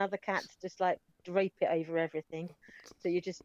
[0.00, 2.48] other cats just like drape it over everything.
[3.02, 3.42] So you just,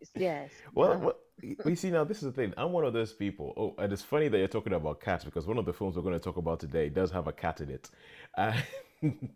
[0.00, 0.50] it's, yes.
[0.74, 2.52] Well, well, you see now, this is the thing.
[2.56, 3.52] I'm one of those people.
[3.56, 6.02] Oh, and it's funny that you're talking about cats because one of the films we're
[6.02, 7.90] going to talk about today does have a cat in it,
[8.36, 8.62] and,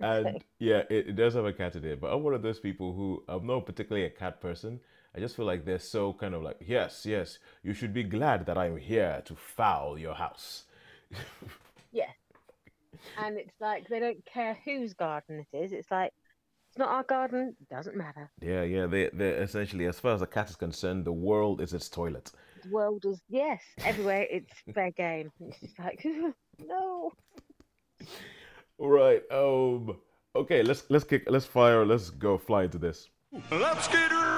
[0.00, 2.00] and yeah, it, it does have a cat in it.
[2.00, 4.80] But I'm one of those people who I'm not particularly a cat person.
[5.16, 8.46] I just feel like they're so kind of like, yes, yes, you should be glad
[8.46, 10.64] that I'm here to foul your house.
[13.16, 13.26] yeah.
[13.26, 15.72] And it's like they don't care whose garden it is.
[15.72, 16.12] It's like
[16.68, 17.56] it's not our garden.
[17.70, 18.30] Doesn't matter.
[18.40, 21.72] Yeah, yeah, they they're essentially, as far as the cat is concerned, the world is
[21.72, 22.30] its toilet.
[22.62, 25.32] The world is yes, everywhere it's fair game.
[25.40, 26.04] It's just like
[26.66, 27.12] no.
[28.78, 29.22] Right.
[29.30, 29.96] Um.
[30.36, 30.62] Okay.
[30.62, 31.24] Let's let's kick.
[31.28, 31.84] Let's fire.
[31.84, 33.08] Let's go fly into this.
[33.50, 34.37] Let's get ready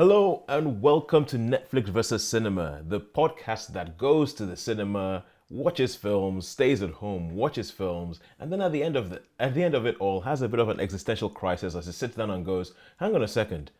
[0.00, 5.94] Hello and welcome to Netflix versus Cinema, the podcast that goes to the cinema, watches
[5.94, 9.62] films, stays at home, watches films, and then at the end of the at the
[9.62, 12.30] end of it all has a bit of an existential crisis as it sits down
[12.30, 13.72] and goes, "Hang on a second,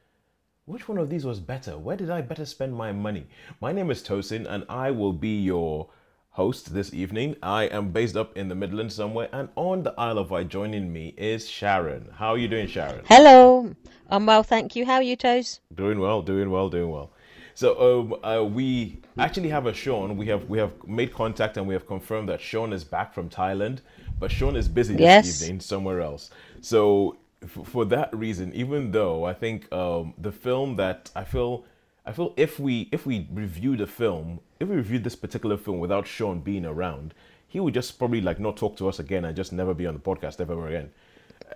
[0.66, 1.78] which one of these was better?
[1.78, 3.26] Where did I better spend my money?"
[3.58, 5.88] My name is Tosin, and I will be your
[6.30, 7.36] host this evening.
[7.42, 10.92] I am based up in the Midlands somewhere, and on the Isle of Wight, joining
[10.92, 12.08] me is Sharon.
[12.16, 13.04] How are you doing, Sharon?
[13.06, 13.74] Hello.
[14.08, 14.86] I'm well, thank you.
[14.86, 15.60] How are you, Toes?
[15.74, 17.10] Doing well, doing well, doing well.
[17.54, 20.16] So um, uh, we actually have a Sean.
[20.16, 23.28] We have we have made contact and we have confirmed that Sean is back from
[23.28, 23.80] Thailand,
[24.18, 25.42] but Sean is busy this Yes.
[25.42, 26.30] evening somewhere else.
[26.60, 31.64] So f- for that reason, even though I think um, the film that I feel
[32.06, 35.80] I feel if we if we review the film, if we reviewed this particular film
[35.80, 37.14] without Sean being around,
[37.48, 39.94] he would just probably like not talk to us again and just never be on
[39.94, 40.90] the podcast ever again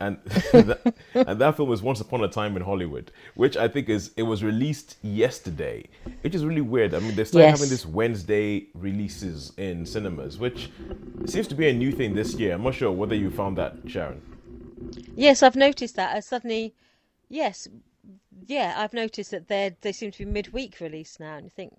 [0.01, 0.19] and
[0.53, 4.13] that, and that film is Once Upon a Time in Hollywood, which I think is
[4.17, 5.85] it was released yesterday,
[6.23, 6.95] which is really weird.
[6.95, 7.59] I mean, they started Yes.
[7.59, 10.71] having this Wednesday releases in cinemas, which
[11.27, 12.55] seems to be a new thing this year.
[12.55, 14.21] I'm not sure whether you found that, Sharon.
[15.15, 16.17] Yes, I've noticed that.
[16.17, 16.75] I suddenly,
[17.29, 17.69] yes,
[18.47, 21.73] yeah, I've noticed that they they seem to be midweek release now, and you think,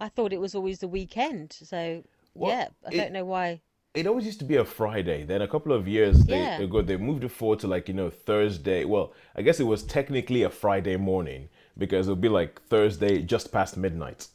[0.00, 1.52] I thought it was always the weekend.
[1.52, 2.02] So
[2.34, 3.60] Well, yeah, I it- don't know why.
[3.92, 5.24] It always used to be a Friday.
[5.24, 6.60] Then a couple of years they, Yeah.
[6.60, 8.84] ago, they moved it forward to like you know Thursday.
[8.84, 13.20] Well, I guess it was technically a Friday morning because it would be like Thursday
[13.20, 14.28] just past midnight.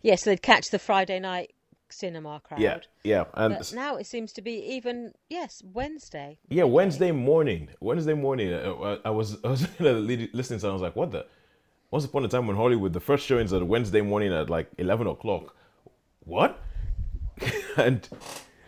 [0.00, 1.52] Yes, they'd catch the Friday night
[1.88, 2.60] cinema crowd.
[2.60, 6.38] Yeah, yeah, and But now it seems to be even yes Wednesday.
[6.48, 7.68] Yeah, Wednesday morning.
[7.80, 8.52] Wednesday morning.
[8.52, 10.66] uh, I, I was I was listening to.
[10.66, 11.26] it, I was like, "What the?"
[11.92, 15.06] Once upon a time in Hollywood, the first showings are Wednesday morning at like eleven
[15.06, 15.54] o'clock.
[16.24, 16.58] What?
[17.76, 18.08] and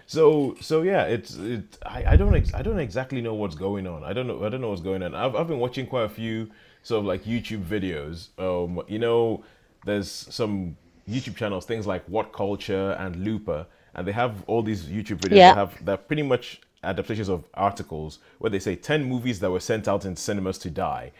[0.06, 1.78] so so yeah, it's it.
[1.86, 4.04] I, I don't ex- I don't exactly know what's going on.
[4.04, 5.14] I don't know I don't know what's going on.
[5.14, 6.50] I've I've been watching quite a few
[6.82, 8.28] sort of like YouTube videos.
[8.38, 9.42] Um, you know,
[9.86, 10.76] there's some
[11.08, 15.54] YouTube channels, things like WhatCulture and Looper, and they have all these YouTube videos Yeah.
[15.54, 19.60] that have they're pretty much adaptations of articles where they say 10 movies that were
[19.60, 21.10] sent out in cinemas to die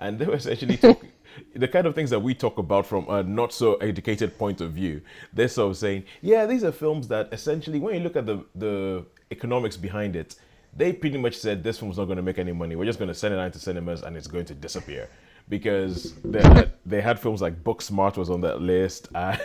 [0.00, 1.12] and they were essentially talking
[1.54, 4.72] the kind of things that we talk about from a not so educated point of
[4.72, 5.00] view.
[5.32, 8.44] They're sort of saying yeah these are films that essentially when you look at the
[8.54, 10.36] the economics behind it
[10.74, 12.76] they pretty much said this film's not going to make any money.
[12.76, 15.08] We're just going to send it out to cinemas and it's going to disappear
[15.48, 19.40] because they had, they had films like Booksmart was on that list and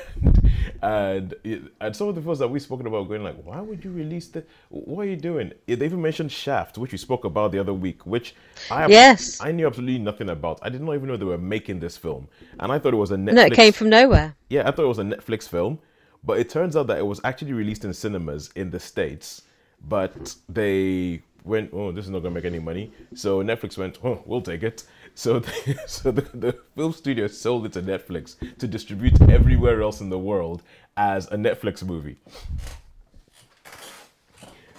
[0.81, 3.83] and it, and some of the films that we've spoken about going like why would
[3.83, 7.51] you release the what are you doing they even mentioned Shaft which we spoke about
[7.51, 8.35] the other week which
[8.69, 9.39] I Yes.
[9.41, 12.27] I knew absolutely nothing about I did not even know they were making this film
[12.59, 14.35] and I thought it was a Netflix No, it came from nowhere.
[14.49, 15.79] yeah I thought it was a Netflix film
[16.23, 19.43] but it turns out that it was actually released in cinemas in the states
[19.87, 24.21] but they went oh this is not gonna make any money so Netflix went oh
[24.25, 24.83] we'll take it
[25.17, 29.99] so the, so the, the film studio sold it to Netflix to distribute everywhere else
[29.99, 30.61] in the world
[30.95, 32.17] as a Netflix movie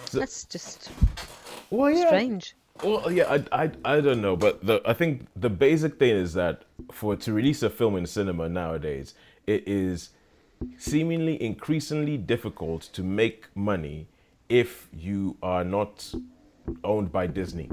[0.07, 0.91] So- That's just
[1.71, 2.55] well yeah strange.
[2.85, 6.33] Well, yeah, I, I, I don't know, but the I think the basic thing is
[6.35, 6.63] that
[6.93, 9.15] for to release a film in cinema nowadays,
[9.49, 10.11] it is
[10.77, 14.07] seemingly increasingly difficult to make money
[14.49, 16.15] if you are not
[16.85, 17.69] owned by Disney.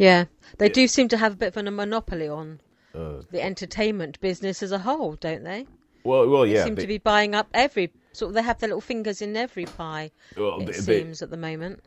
[0.00, 0.24] Yeah,
[0.56, 2.60] they do seem to have a bit of a monopoly on
[2.94, 5.66] Uh, the entertainment business as a whole, don't they?
[6.04, 6.60] well, well, yeah.
[6.60, 8.34] They seem to be buying up every sort of.
[8.34, 10.10] They have their little fingers in every pie.
[10.38, 11.80] well, It seems at the moment.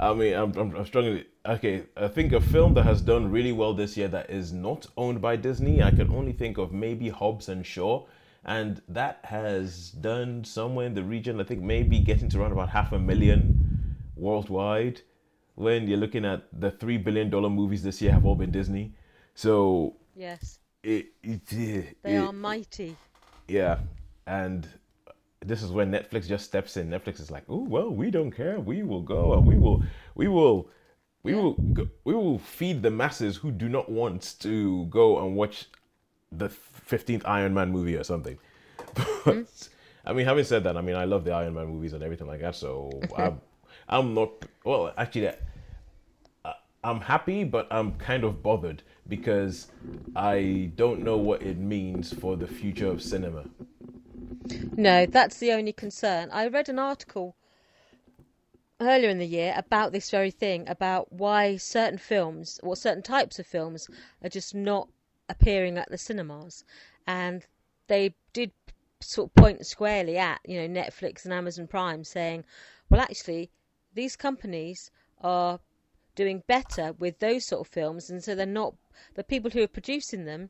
[0.00, 1.24] I mean, I'm, I'm, I'm struggling.
[1.44, 4.86] Okay, I think a film that has done really well this year that is not
[4.96, 8.06] owned by Disney, I can only think of maybe Hobbs and Shaw.
[8.44, 12.70] And that has done somewhere in the region, I think maybe getting to around about
[12.70, 15.02] half a million worldwide.
[15.58, 18.92] When you're looking at the $3 billion movies this year have all been Disney.
[19.34, 22.94] So Yes, it, it, it they it- are mighty.
[23.48, 23.78] yeah,
[24.26, 24.68] and
[25.44, 26.88] this is when Netflix just steps in.
[26.90, 28.60] Netflix is like, oh well, we don't care.
[28.60, 29.82] We will go and we will,
[30.14, 30.70] we will,
[31.24, 35.34] we will, go, we will feed the masses who do not want to go and
[35.36, 35.66] watch
[36.30, 38.38] the fifteenth Iron Man movie or something.
[38.94, 39.42] But hmm?
[40.04, 42.26] I mean, having said that, I mean, I love the Iron Man movies and everything
[42.28, 42.54] like that.
[42.54, 43.40] So I'm,
[43.88, 44.30] I'm not.
[44.64, 45.30] Well, actually,
[46.84, 49.68] I'm happy, but I'm kind of bothered because
[50.14, 53.44] I don't know what it means for the future of cinema.
[54.76, 56.30] No, that's the only concern.
[56.32, 57.34] I read an article
[58.80, 63.38] earlier in the year about this very thing about why certain films or certain types
[63.38, 63.88] of films
[64.22, 64.88] are just not
[65.28, 66.64] appearing at the cinemas
[67.06, 67.46] and
[67.88, 68.52] they did
[69.00, 72.44] sort of point squarely at you know Netflix and Amazon Prime saying
[72.88, 73.50] well actually
[73.94, 74.90] these companies
[75.20, 75.58] are
[76.18, 78.74] doing better with those sort of films and so they're not
[79.14, 80.48] the people who are producing them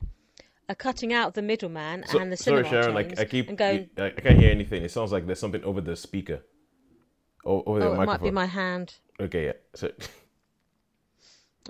[0.69, 3.09] are cutting out the middleman So- and the sorry, cinema Sharon.
[3.09, 3.49] chains I, keep.
[3.49, 4.83] and going I, I can't hear anything.
[4.83, 6.41] It sounds like there's something over the speaker.
[7.45, 8.07] Over the oh it microphone.
[8.07, 9.47] might be my hand Okay.
[9.47, 9.53] Yeah.
[9.75, 9.91] So.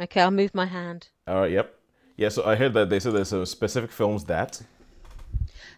[0.00, 1.09] Okay, I'll move my hand.
[1.27, 1.50] All right.
[1.50, 1.75] Yep.
[2.17, 2.29] Yeah.
[2.29, 4.61] So I heard that they said there's some specific films that.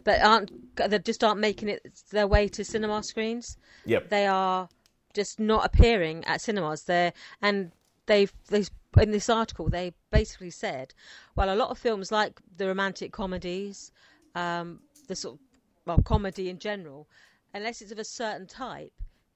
[0.05, 1.81] That aren't that just aren't making it
[2.11, 3.57] their way to cinema screens.
[3.87, 4.11] Yep.
[4.11, 4.69] They are
[5.15, 6.83] just not appearing at cinemas.
[6.85, 7.73] There and
[8.11, 8.65] they've they
[9.01, 10.93] in this article they basically said,
[11.37, 13.93] well, a lot of films like the romantic comedies,
[14.35, 15.41] um, the sort of
[15.87, 17.09] well comedy in general,
[17.55, 18.93] unless it's of a certain type,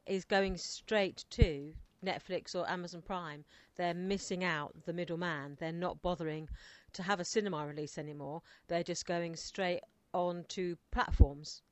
[0.06, 1.72] is going straight to
[2.04, 3.44] Netflix or Amazon Prime.
[3.76, 5.56] They're missing out the middleman.
[5.58, 6.48] They're not bothering
[6.92, 8.42] to have a cinema release anymore.
[8.68, 9.80] They're just going straight
[10.12, 11.62] on to platforms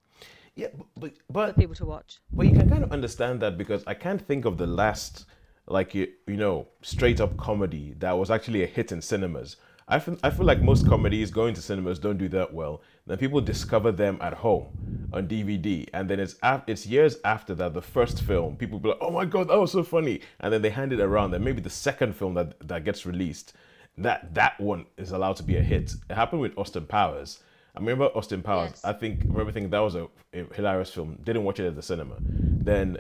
[0.55, 0.69] Yeah.
[0.97, 2.21] But for but people to watch.
[2.33, 5.27] But you can kind of understand that because I can't think of the last,
[5.67, 9.57] like you, you know, straight up comedy that was actually a hit in cinemas.
[9.89, 12.83] I feel, I feel like most comedies going to cinemas don't do that well.
[13.07, 17.55] Then people discover them at home on DVD, and then it's af- it's years after
[17.57, 20.53] that the first film people be like, oh my god, that was so funny, and
[20.53, 21.33] then they hand it around.
[21.33, 23.55] Then maybe the second film that that gets released,
[23.99, 25.93] that that one is allowed to be a hit.
[26.09, 27.41] It happened with Austin Powers.
[27.75, 28.71] I remember Austin Powers.
[28.75, 28.85] Yes.
[28.85, 31.19] I think remember thinking that was a, a hilarious film.
[31.25, 32.17] Didn't watch it at the cinema.
[32.21, 32.99] Then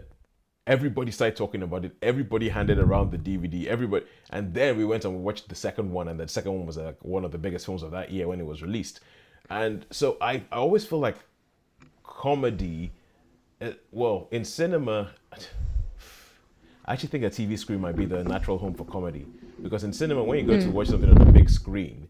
[0.66, 1.92] everybody started talking about it.
[2.02, 3.66] Everybody handed around the DVD.
[3.66, 6.76] Everybody, and then we went and watched the second one, and the second one was
[6.76, 9.00] like one of the biggest films of that year when it was released.
[9.50, 11.16] And so I, I always feel like
[12.04, 12.92] comedy.
[13.60, 15.10] uh, Well, in cinema,
[16.84, 19.26] I actually think a TV screen might be the natural home for comedy
[19.62, 22.08] because in cinema, when you go to watch something on a big screen,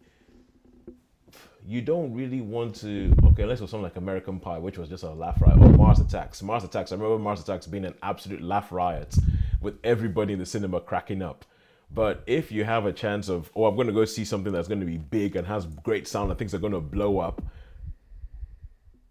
[1.65, 3.13] you don't really want to.
[3.27, 5.69] Okay, unless it was something like American Pie, which was just a laugh riot, or
[5.69, 6.41] Mars Attacks.
[6.41, 6.91] Mars Attacks.
[6.91, 9.15] I remember Mars Attacks being an absolute laugh riot
[9.61, 11.45] with everybody in the cinema cracking up.
[11.93, 14.67] But if you have a chance of, oh, I'm going to go see something that's
[14.67, 17.41] going to be big and has great sound and things are going to blow up,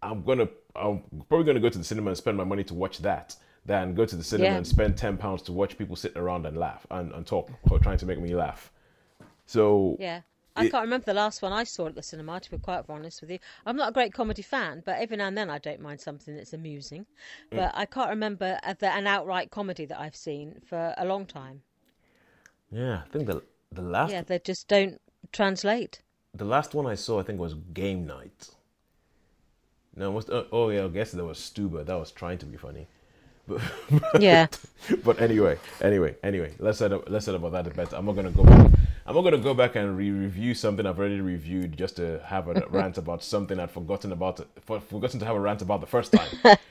[0.01, 2.99] I'm gonna I'm probably gonna go to the cinema and spend my money to watch
[2.99, 3.35] that
[3.65, 4.57] than go to the cinema Yeah.
[4.57, 7.79] and spend ten pounds to watch people sit around and laugh and, and talk or
[7.79, 8.69] trying to make me laugh.
[9.45, 10.21] So Yeah.
[10.55, 12.85] I It- can't remember the last one I saw at the cinema, to be quite
[12.87, 13.39] honest with you.
[13.65, 16.35] I'm not a great comedy fan, but every now and then I don't mind something
[16.35, 17.07] that's amusing.
[17.51, 17.57] Mm.
[17.57, 21.63] But I can't remember the- an outright comedy that I've seen for a long time.
[22.71, 25.01] yeah, I think the the last Yeah, they just don't
[25.31, 26.01] translate.
[26.35, 28.49] the last one I saw I think was Game Night.
[29.95, 32.57] No, was, oh, oh yeah, I guess there was Stuber that was trying to be
[32.57, 32.87] funny.
[33.47, 33.61] But,
[34.21, 34.47] Yeah.
[35.03, 37.93] but anyway, anyway, anyway, let's set up, let's set about that a bit.
[37.93, 38.71] I'm not gonna go back.
[39.05, 42.53] I'm not gonna go back and re-review something I've already reviewed just to have a
[42.69, 44.45] rant about something I'd forgotten about.
[44.61, 46.57] For, forgotten to have a rant about the first time.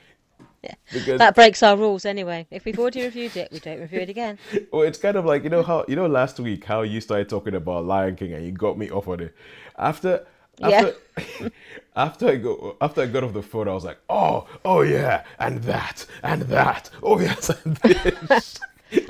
[0.62, 0.74] Yeah.
[0.92, 2.46] Because That breaks our rules anyway.
[2.52, 4.38] If we've already reviewed it, we don't review it again.
[4.70, 7.28] well, it's kind of like you know how you know last week how you started
[7.28, 9.34] talking about Lion King and you got me off on it.
[9.76, 10.24] After
[10.68, 10.92] Yeah.
[11.16, 11.50] after
[11.96, 15.24] after I go after I got off the phone, I was like, oh oh yeah,
[15.38, 16.90] and that and that.
[17.02, 17.76] Oh yes, and
[18.28, 18.58] this.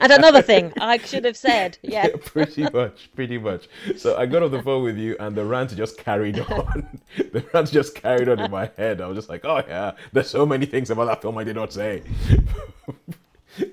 [0.00, 2.06] And another thing I should have said, yeah.
[2.06, 3.68] Yeah, pretty much, pretty much.
[3.96, 7.00] So I got off the phone with you, and the rant just carried on.
[7.16, 9.00] the rant just carried on in my head.
[9.00, 11.56] I was just like, "Oh yeah, there's so many things about that film I did
[11.56, 12.02] not say,"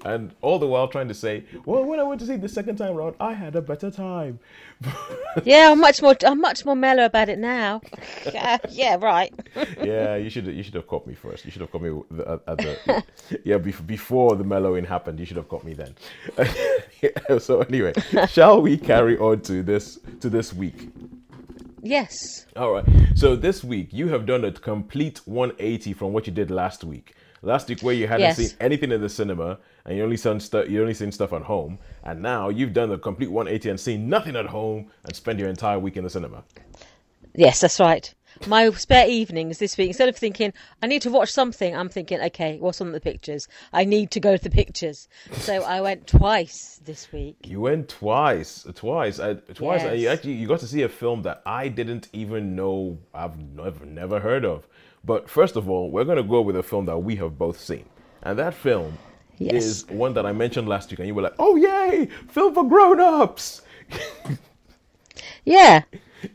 [0.05, 2.49] and all the while trying to say, "Well, when I went to see it the
[2.49, 4.39] second time around, I had a better time."
[5.43, 7.81] Yeah, I'm much more I'm much more mellow about it now.
[8.33, 9.31] yeah, yeah, right.
[9.83, 11.45] yeah, you should you should have caught me first.
[11.45, 13.03] You should have caught me at, at the
[13.43, 15.19] yeah bef- before the mellowing happened.
[15.19, 15.93] You should have caught me then.
[17.39, 17.93] So anyway,
[18.27, 20.89] shall we carry on to this to this week?
[21.81, 22.45] Yes.
[22.55, 22.85] All right.
[23.15, 27.13] So this week you have done a complete 180 from what you did last week.
[27.41, 28.37] Last week, where you hadn't Yes.
[28.37, 31.43] seen anything in the cinema and you only seen stuff, you only seen stuff at
[31.43, 35.39] home, and now you've done the complete 180 and seen nothing at home and spend
[35.39, 36.43] your entire week in the cinema.
[37.33, 38.13] Yes, that's right.
[38.47, 40.53] My spare evenings this week, instead of thinking
[40.83, 43.47] I need to watch something, I'm thinking, okay, what's on the pictures?
[43.73, 45.07] I need to go to the pictures.
[45.31, 47.37] So I went twice this week.
[47.45, 51.23] You went twice, twice, I, twice, and you actually you got to see a film
[51.23, 54.67] that I didn't even know I've never never heard of.
[55.03, 57.85] But first of all, we're gonna go with a film that we have both seen,
[58.23, 58.97] and that film
[59.37, 59.63] Yes.
[59.63, 62.67] is one that I mentioned last week, and you were like, "Oh yay, film for
[62.67, 63.61] grown-ups!"
[65.45, 65.83] Yeah,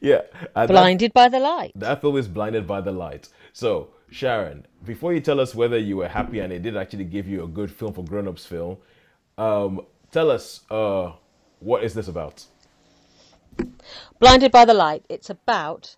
[0.00, 0.22] yeah,
[0.56, 1.72] and that- blinded by the light.
[1.76, 3.28] That film is Blinded by the Light.
[3.52, 7.28] So, Sharon, before you tell us whether you were happy and it did actually give
[7.28, 8.78] you a good film for grown-ups film,
[9.38, 11.12] um, tell us uh,
[11.60, 12.44] what is this about?
[14.18, 15.04] Blinded by the light.
[15.08, 15.94] It's about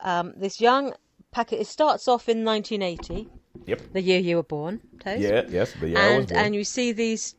[0.00, 0.94] um, this young
[1.36, 1.60] packet.
[1.60, 3.28] It starts off in 1980,
[3.66, 3.80] Yep.
[3.92, 5.20] the year you were born, Toast.
[5.20, 5.42] Yeah.
[5.48, 5.72] Yes.
[5.80, 6.40] The year I was and born.
[6.44, 7.34] and you see these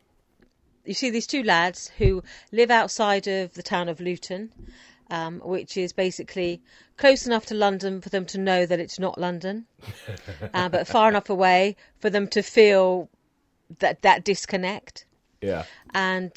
[0.85, 4.51] you see these two lads who live outside of the town of Luton,
[5.09, 6.61] um, which is basically
[6.95, 9.65] close enough to London for them to know that it's not London,
[10.53, 13.09] uh, but far enough away for them to feel
[13.79, 15.05] that that disconnect.
[15.41, 15.63] yeah.
[15.93, 16.31] And,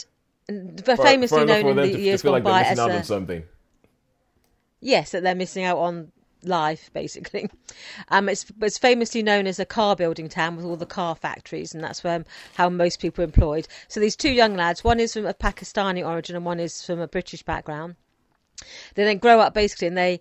[0.48, 2.62] and but Far- famously far known in the to, to years feel gone like by
[2.70, 3.44] as a, something.
[4.80, 6.10] yes, that they're missing out on
[6.44, 7.50] life, basically.
[8.08, 11.74] Um, it's it's famously known as a car building town with all the car factories,
[11.74, 13.68] and that's where how most people are employed.
[13.88, 17.00] So these two young lads, one is from a Pakistani origin and one is from
[17.00, 17.96] a British background.
[18.94, 20.20] They then grow up basically, and they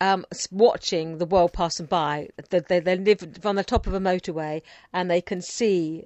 [0.00, 2.28] um, watching the world passing by.
[2.50, 4.62] They, they, they live on the top of a motorway,
[4.92, 6.04] and they can see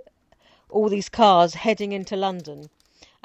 [0.68, 2.70] all these cars heading into London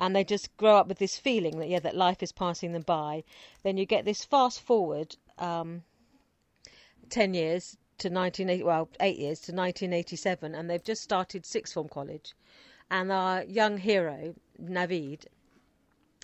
[0.01, 2.81] and they just grow up with this feeling that yeah that life is passing them
[2.81, 3.23] by
[3.63, 5.83] then you get this fast forward um
[7.09, 11.89] 10 years to 1980 well 8 years to 1987 and they've just started sixth form
[11.89, 12.33] college.
[12.89, 15.25] And our young hero Navid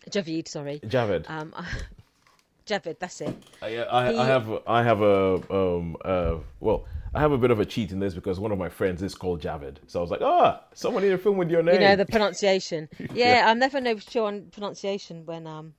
[0.10, 0.80] Javid sorry.
[0.86, 1.30] Javed.
[1.30, 1.54] um
[2.68, 3.36] Javid that's it.
[3.62, 7.52] I, I, he- I have I have a um uh well I have a bit
[7.52, 10.02] of a cheat in this because one of my friends is called Javed, so I
[10.02, 11.76] was like, ah, someone in a film with your name.
[11.76, 12.90] you know the pronunciation.
[13.14, 15.74] Yeah, i'm never no sure on pronunciation when um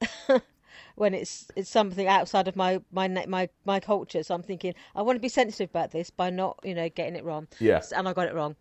[0.98, 4.22] when it's it's something outside of my my my my culture.
[4.22, 7.16] So i'm thinking i want to be sensitive about this by not you know getting
[7.16, 7.48] it wrong.
[7.58, 7.82] Yeah.
[7.94, 8.56] and i got it wrong.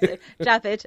[0.00, 0.84] So, javid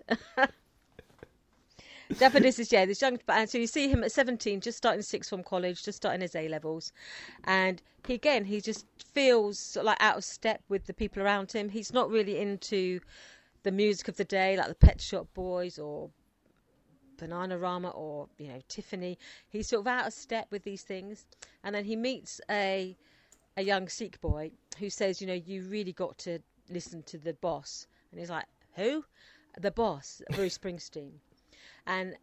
[2.12, 5.03] Javid is this yeah this young and so you see him at 17 just starting
[5.03, 6.91] sixth form college just starting his a levels.
[7.44, 11.70] And he again he just feels like out of step with the people around him.
[11.70, 13.00] He's not really into
[13.63, 16.10] the music of the day, like the Pet Shop Boys or
[17.19, 19.17] Bananarama or you know Tiffany.
[19.49, 21.25] He's sort of out of step with these things,
[21.63, 22.97] and then he meets a
[23.57, 27.33] a young Sikh boy who says, you know, you really got to listen to the
[27.33, 28.45] boss, and he's like,
[28.75, 29.03] who?
[29.59, 31.13] The boss, Bruce Springsteen,
[31.85, 32.15] and.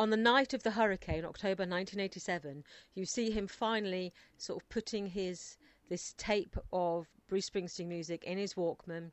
[0.00, 2.62] On the night of the hurricane, October 1987,
[2.94, 5.56] you see him finally sort of putting his
[5.88, 9.10] this tape of Bruce Springsteen music in his Walkman,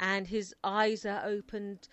[0.00, 1.88] and his eyes are opened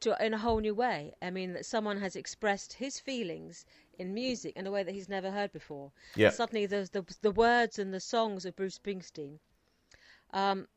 [0.00, 1.14] to in a whole new way.
[1.22, 3.64] I mean, that someone has expressed his feelings
[3.98, 5.92] in music in a way that he's never heard before.
[6.14, 6.30] Yeah.
[6.30, 9.38] Suddenly, the the, the words and the songs of Bruce Springsteen,
[10.32, 10.68] um,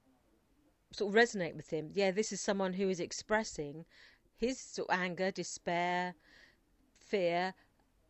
[0.91, 1.91] sort of resonate with him.
[1.93, 3.85] Yeah, this is someone who is expressing
[4.35, 6.15] his sort of anger, despair,
[6.99, 7.53] fear.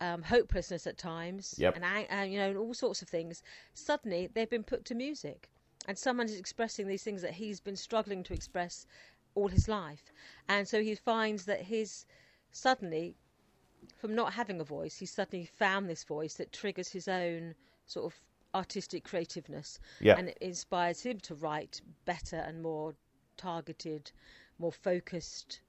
[0.01, 1.75] Um, hopelessness at times, Yep.
[1.75, 3.43] and, and you know all sorts of things.
[3.73, 5.49] Suddenly, they've been put to music,
[5.89, 8.87] and someone is expressing these things that he's been struggling to express
[9.39, 10.11] all his life.
[10.47, 12.05] And so he finds that his
[12.51, 13.15] suddenly,
[13.97, 17.55] from not having a voice, he suddenly found this voice that triggers his own
[17.85, 18.19] sort of
[18.53, 19.79] artistic creativeness.
[19.99, 20.15] Yeah.
[20.17, 22.95] And it inspires him to write better and more
[23.37, 24.11] targeted,
[24.57, 25.61] more focused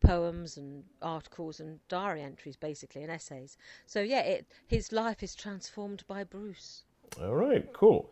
[0.00, 3.56] poems and articles and diary entries basically and essays.
[3.86, 6.84] So yeah, it his life is transformed by Bruce.
[7.20, 8.10] All right, cool.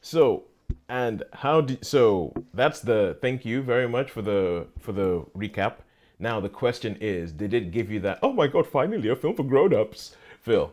[0.00, 0.44] So,
[0.88, 5.76] and how did so that's the thank you very much for the for the recap.
[6.18, 9.36] Now the question is, did it give you that oh my god, finally a film
[9.36, 10.16] for grown-ups?
[10.40, 10.72] Phil.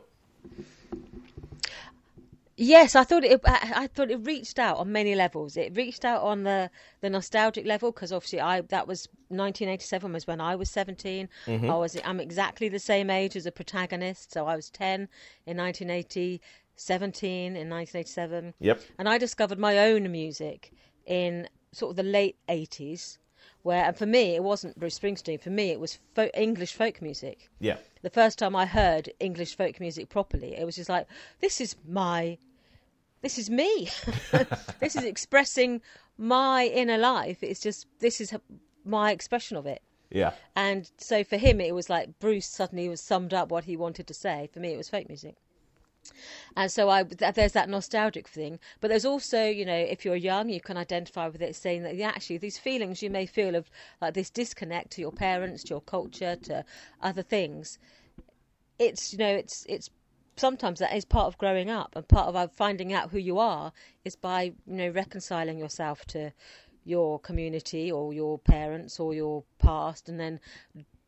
[2.57, 3.41] Yes, I thought it.
[3.43, 5.57] I thought it reached out on many levels.
[5.57, 10.27] It reached out on the the nostalgic level because obviously I that was 1987 was
[10.27, 11.27] when I was 17.
[11.47, 11.71] Mm-hmm.
[11.71, 15.07] I was I'm exactly the same age as a protagonist, so I was 10
[15.47, 16.39] in 1980,
[16.75, 18.53] 17 in 1987.
[18.59, 18.81] Yep.
[18.97, 20.71] And I discovered my own music
[21.05, 23.17] in sort of the late 80s,
[23.63, 25.39] where and for me it wasn't Bruce Springsteen.
[25.41, 27.77] For me it was folk, English folk music Yeah.
[28.01, 31.07] the first time I heard English folk music properly, it was just like,
[31.39, 32.37] this is my
[33.21, 33.89] this is me.
[34.79, 35.81] this is expressing
[36.17, 37.43] my inner life.
[37.43, 38.33] It's just this is
[38.83, 39.81] my expression of it.
[40.09, 40.33] Yeah.
[40.55, 44.07] And so for him, it was like Bruce suddenly was summed up what he wanted
[44.07, 44.49] to say.
[44.51, 45.35] For me, it was folk music.
[46.55, 50.49] And so I there's that nostalgic thing, but there's also you know if you're young
[50.49, 53.69] you can identify with it, saying that yeah, actually these feelings you may feel of
[54.01, 56.65] like this disconnect to your parents, to your culture, to
[57.01, 57.77] other things.
[58.79, 59.89] It's you know it's it's
[60.35, 63.37] sometimes that is part of growing up and part of uh, finding out who you
[63.37, 63.71] are
[64.03, 66.31] is by you know reconciling yourself to
[66.83, 70.39] your community or your parents or your past and then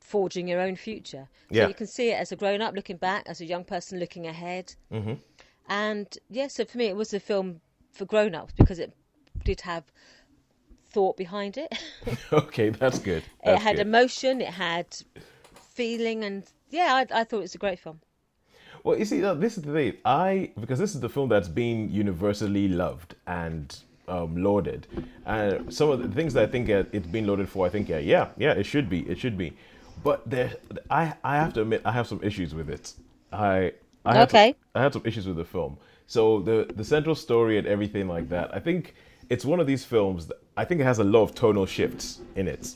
[0.04, 1.28] forging your own future.
[1.50, 1.64] Yeah.
[1.64, 4.00] So you can see it as a grown up looking back, as a young person
[4.00, 4.76] looking ahead.
[4.92, 5.14] Mm-hmm.
[5.70, 8.94] And yeah, so for me, it was a film for grown ups because it
[9.44, 9.86] did have
[10.92, 11.74] thought behind it.
[12.34, 13.24] okay, that's good.
[13.44, 13.88] That's it had good.
[13.88, 14.96] emotion, it had
[15.74, 18.00] feeling, and yeah, I, I thought it was a great film.
[18.84, 19.94] Well, you see, this is the thing.
[20.04, 23.74] I because this is the film that's been universally loved and
[24.10, 24.88] um, lauded,
[25.26, 27.88] and some of the things that I think uh, it's been lauded for, I think
[27.88, 29.54] yeah, yeah, yeah, it should be, it should be.
[30.04, 30.54] But there,
[30.90, 32.94] I I have to admit, I have some issues with it.
[33.32, 33.74] I
[34.06, 34.32] I had Okay.
[34.32, 35.78] some, I had some issues with the film.
[36.08, 38.54] So the the central story and everything like that.
[38.56, 38.96] I think
[39.30, 40.28] it's one of these films.
[40.28, 42.76] That I think it has a lot of tonal shifts in it,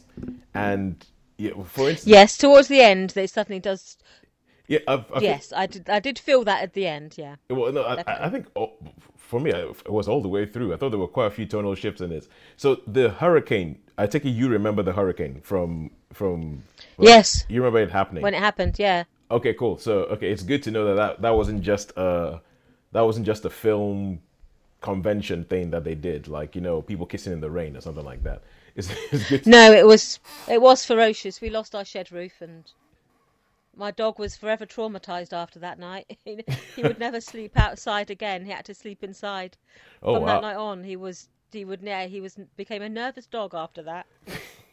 [0.54, 1.06] and
[1.38, 3.98] yeah, for instance, Yes, towards the end, it suddenly does.
[4.68, 5.90] Yeah, I've, I think- Yes, I did.
[5.90, 7.16] I did feel that at the end.
[7.18, 7.36] Yeah.
[7.50, 8.74] Well, no, I, I think oh,
[9.18, 10.74] for me, it was all the way through.
[10.74, 12.28] I thought there were quite a few tonal shifts in it.
[12.56, 16.64] So the hurricane, I take it you remember the hurricane from from.
[17.00, 17.46] Yes.
[17.50, 18.24] You remember it happening.
[18.24, 19.04] When it happened, yeah.
[19.32, 19.78] okay, cool.
[19.78, 22.42] So okay, it's good to know that that, that wasn't just a
[22.92, 24.22] that wasn't just a film
[24.82, 28.06] convention thing that they did, like you know people kissing in the rain or something
[28.06, 28.44] like that.
[28.76, 29.44] It's, it's good.
[29.44, 31.42] To, No, it was it was ferocious.
[31.42, 32.64] We lost our shed roof, and
[33.78, 36.18] my dog was forever traumatized after that night.
[36.76, 38.46] he would never sleep outside again.
[38.46, 39.58] He had to sleep inside.
[40.02, 40.26] Oh, From wow.
[40.26, 43.84] that night on, he was he would yeah he was became a nervous dog after
[43.84, 44.08] that.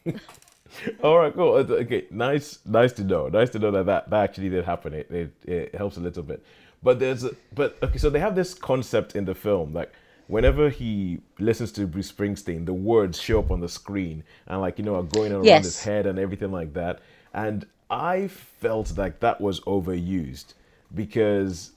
[1.03, 1.55] All right, cool.
[1.55, 3.27] Uh, Okay, nice, nice to know.
[3.29, 4.93] Nice to know that that, that actually did happen.
[4.93, 6.43] It, it it helps a little bit.
[6.83, 9.91] But there's a, but okay, so they have this concept in the film like
[10.27, 14.77] whenever he listens to Bruce Springsteen, the words show up on the screen and like
[14.77, 15.65] you know are going around Yes.
[15.65, 16.99] his head and everything like that.
[17.33, 20.53] And I felt like that was overused
[20.93, 21.71] because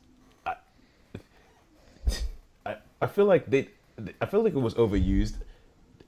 [0.45, 0.55] I
[2.67, 3.69] I, I feel like they
[4.21, 5.35] I feel like it was overused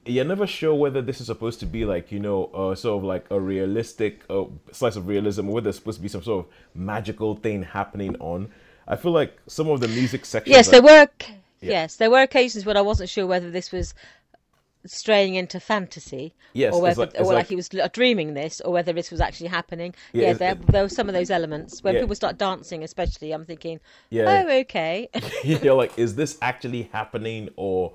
[0.07, 3.05] you're never sure whether this is supposed to be like you know uh, sort of
[3.05, 6.47] like a realistic uh, slice of realism or whether there's supposed to be some sort
[6.47, 8.51] of magical thing happening on
[8.89, 11.03] i feel like some of the music sections Yes, there were.
[11.03, 11.25] oc-
[11.63, 13.93] Yes, there were occasions when I wasn't sure whether this was
[14.87, 18.73] straying into fantasy, Yes, or whether, like- or like, like- he was dreaming this, or
[18.73, 19.95] whether this was actually happening.
[20.13, 22.01] Yeah, Yeah, there, there were some of those elements when Yeah.
[22.01, 23.33] people start dancing, especially.
[23.33, 24.45] I'm thinking, Yeah.
[24.47, 25.09] oh, okay.
[25.45, 27.93] you're like is this actually happening or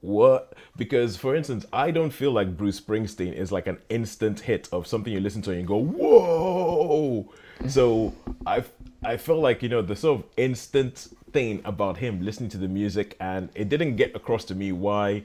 [0.00, 4.68] what because for instance i don't feel like bruce springsteen is like an instant hit
[4.70, 7.28] of something you listen to and you go whoa
[7.66, 8.14] so
[8.46, 8.62] i
[9.04, 12.68] i felt like you know the sort of instant thing about him listening to the
[12.68, 15.20] music and it didn't get across to me why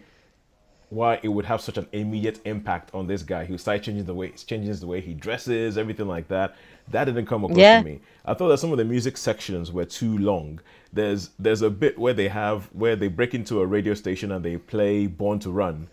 [0.93, 4.13] why it would have such an immediate impact on this guy who started changing the
[4.13, 6.55] way changes the way he dresses, everything like that.
[6.89, 7.79] That didn't come across Yeah.
[7.79, 7.99] to me.
[8.25, 10.59] I thought that some of the music sections were too long.
[10.91, 14.43] There's there's a bit where they have where they break into a radio station and
[14.45, 15.87] they play Born to Run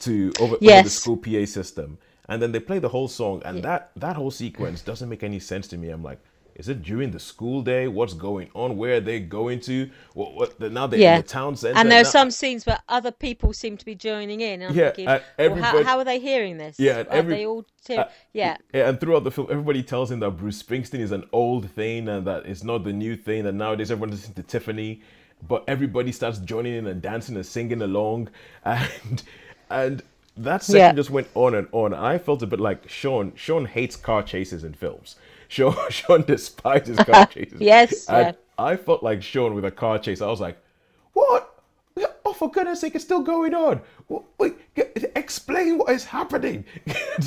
[0.00, 1.98] to over, over the school PA system.
[2.30, 5.40] And then they play the whole song and that that whole sequence doesn't make any
[5.40, 5.88] sense to me.
[5.90, 6.20] I'm like,
[6.58, 7.86] is it during the school day?
[7.88, 8.76] What's going on?
[8.76, 9.88] Where are they going to?
[10.14, 11.16] What, what now they're yeah.
[11.16, 11.78] in the town center.
[11.78, 14.62] and there are now- some scenes where other people seem to be joining in.
[14.62, 16.78] And I'm Yeah, thinking, and well, how, how are they hearing this?
[16.78, 17.64] Yeah, and are every- they all?
[17.86, 18.56] Hear- uh, yeah.
[18.74, 22.08] Yeah, and throughout the film, everybody tells him that Bruce Springsteen is an old thing
[22.08, 23.46] and that it's not the new thing.
[23.46, 25.00] And nowadays, everyone listens to Tiffany,
[25.46, 28.28] but everybody starts joining in and dancing and singing along,
[28.64, 29.22] and
[29.70, 30.02] and
[30.36, 30.92] that section Yeah.
[30.92, 31.94] just went on and on.
[31.94, 33.32] I felt a bit like Sean.
[33.36, 35.16] Sean hates car chases in films.
[35.48, 37.60] Sean Sean despises car chases.
[37.60, 38.32] Yes, yeah.
[38.58, 40.20] I felt like Sean with a car chase.
[40.20, 40.58] I was like,
[41.12, 41.44] what?
[42.24, 43.80] Oh, for goodness sake, it's still going on.
[44.38, 44.54] Wait,
[45.16, 46.64] explain what is happening.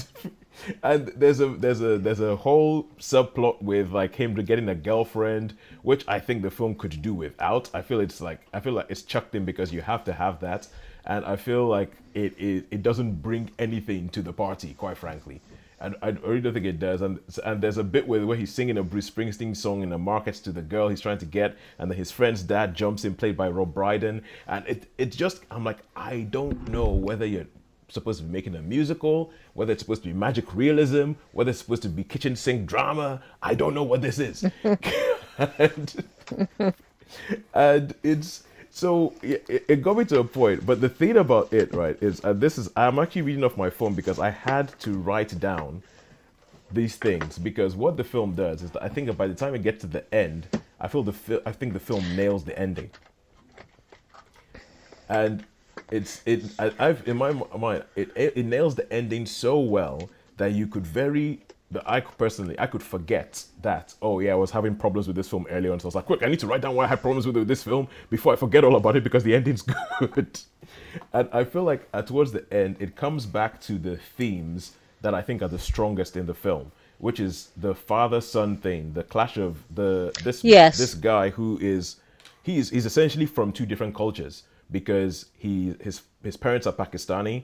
[0.84, 5.55] and there's a there's a there's a whole subplot with like him getting a girlfriend,
[5.81, 7.69] which I think the film could do without.
[7.73, 10.39] I feel it's like I feel like it's chucked in because you have to have
[10.41, 10.67] that,
[11.05, 15.41] and I feel like it it, it doesn't bring anything to the party, quite frankly.
[15.81, 17.01] And I really don't think it does.
[17.01, 19.97] And and there's a bit where, where he's singing a Bruce Springsteen song in the
[19.97, 23.15] markets to the girl he's trying to get, and then his friend's dad jumps in,
[23.15, 24.23] played by Rob Brydon.
[24.47, 27.47] And it it just I'm like I don't know whether you're
[27.89, 31.59] supposed to be making a musical, whether it's supposed to be magic realism, whether it's
[31.59, 33.21] supposed to be kitchen sink drama.
[33.41, 34.45] I don't know what this is.
[35.57, 36.03] and,
[37.53, 40.65] and it's so it, it got me to a point.
[40.65, 43.69] But the thing about it, right, is uh, this is I'm actually reading off my
[43.69, 45.84] phone because I had to write down
[46.71, 49.63] these things because what the film does is that I think by the time it
[49.63, 50.47] gets to the end,
[50.79, 52.89] I feel the fi- I think the film nails the ending,
[55.10, 55.45] and
[55.91, 60.53] it's it I, I've in my mind it it nails the ending so well that
[60.53, 64.75] you could very that I personally I could forget that oh yeah I was having
[64.75, 65.79] problems with this film earlier on.
[65.79, 67.36] So I was like quick I need to write down why I had problems with,
[67.38, 69.62] with this film before I forget all about it because the ending's
[69.99, 70.39] good.
[71.13, 75.13] And I feel like uh, towards the end it comes back to the themes that
[75.13, 79.03] I think are the strongest in the film which is the father son thing the
[79.03, 80.77] clash of the this Yes.
[80.77, 81.97] this guy who is
[82.43, 87.43] he's he's essentially from two different cultures because he his his parents are Pakistani,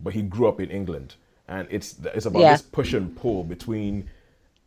[0.00, 1.14] but he grew up in England,
[1.48, 2.52] and it's it's about Yeah.
[2.52, 4.08] this push and pull between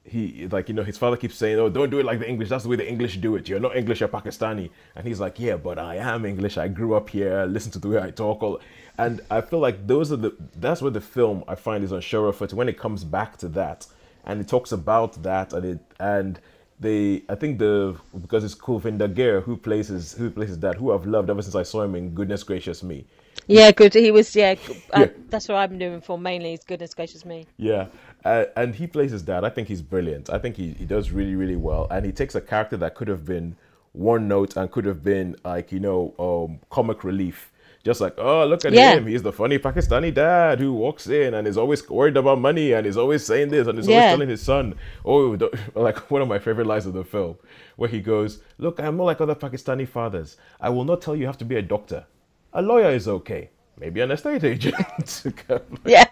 [0.03, 2.49] he like you know his father keeps saying oh don't do it like the English.
[2.49, 3.47] That's the way the English do it.
[3.47, 4.69] You're not English you're Pakistani.
[4.95, 6.57] And he's like yeah but I am English.
[6.57, 7.45] I grew up here.
[7.45, 8.59] Listen to the way I talk all
[8.97, 12.01] and I feel like those are the that's where the film I find is on
[12.01, 13.85] surer footing when it comes back to that
[14.25, 16.39] and it talks about that and it and
[16.79, 20.75] they I think the because it's Kulvinder Ghir who plays his who plays his dad
[20.75, 23.05] who I've loved ever since I saw him in Goodness Gracious Me
[23.49, 23.95] Yeah, good.
[23.95, 24.35] He was.
[24.35, 24.55] Yeah,
[24.93, 25.09] uh, Yeah.
[25.29, 26.53] that's what I'm doing for mainly.
[26.53, 27.47] Is goodness gracious me.
[27.57, 27.88] Yeah,
[28.25, 29.43] uh, and he plays his dad.
[29.43, 30.29] I think he's brilliant.
[30.29, 33.07] I think he, he does really really well, and he takes a character that could
[33.09, 33.55] have been
[33.93, 37.51] one note and could have been like you know um, comic relief.
[37.83, 38.95] Just like oh look at Yeah.
[38.97, 42.73] him, he's the funny Pakistani dad who walks in and is always worried about money
[42.73, 44.09] and is always saying this and is always Yeah.
[44.09, 45.38] telling his son oh
[45.75, 47.38] like one of my favorite lines of the film
[47.77, 50.38] where he goes look I'm not like other Pakistani fathers.
[50.62, 52.05] I will not tell you you have to be a doctor.
[52.53, 53.49] A lawyer is okay.
[53.77, 54.75] Maybe an estate agent.
[55.85, 56.05] Yeah.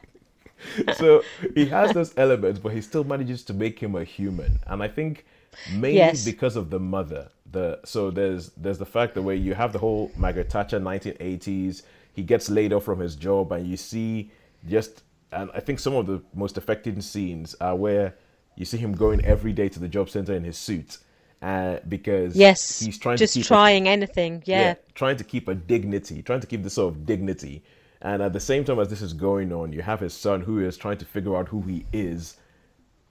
[0.96, 1.24] so
[1.54, 4.60] he has those elements, but he still manages to make him a human.
[4.68, 5.26] And I think
[5.72, 6.26] mainly Yes.
[6.26, 7.30] because of the mother.
[7.52, 11.84] The so there's there's the fact that where you have the whole Margaret Thatcher 1980s,
[12.14, 14.32] he gets laid off from his job, and you see
[14.68, 18.16] just and I think some of the most affecting scenes are where
[18.56, 20.98] you see him going every day to the job center in his suit,
[21.42, 22.80] uh, because Yes.
[22.80, 24.44] he's trying just to keep a- trying anything.
[24.46, 24.76] Yeah.
[24.96, 27.64] trying to keep a dignity, trying to keep this sort of dignity.
[28.02, 30.60] And at the same time as this is going on, you have his son who
[30.60, 32.38] is trying to figure out who he is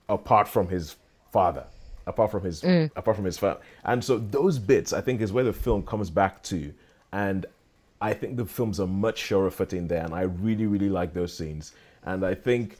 [0.09, 0.95] apart from his
[1.31, 1.65] father,
[2.05, 3.59] apart from his apart from his father.
[3.83, 6.73] And so those bits I think is where the film comes back to.
[7.11, 7.45] And
[8.01, 11.33] I think the films are much surer footing there and I really, really like those
[11.33, 11.73] scenes.
[12.05, 12.77] And I think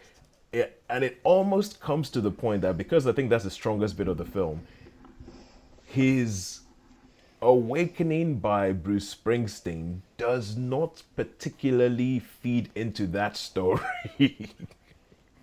[0.54, 3.98] it, and it almost comes to the point that because I think that's the strongest
[3.98, 4.62] bit of the film,
[5.98, 6.60] his
[7.42, 14.52] awakening by Bruce Springsteen does not particularly feed into that story.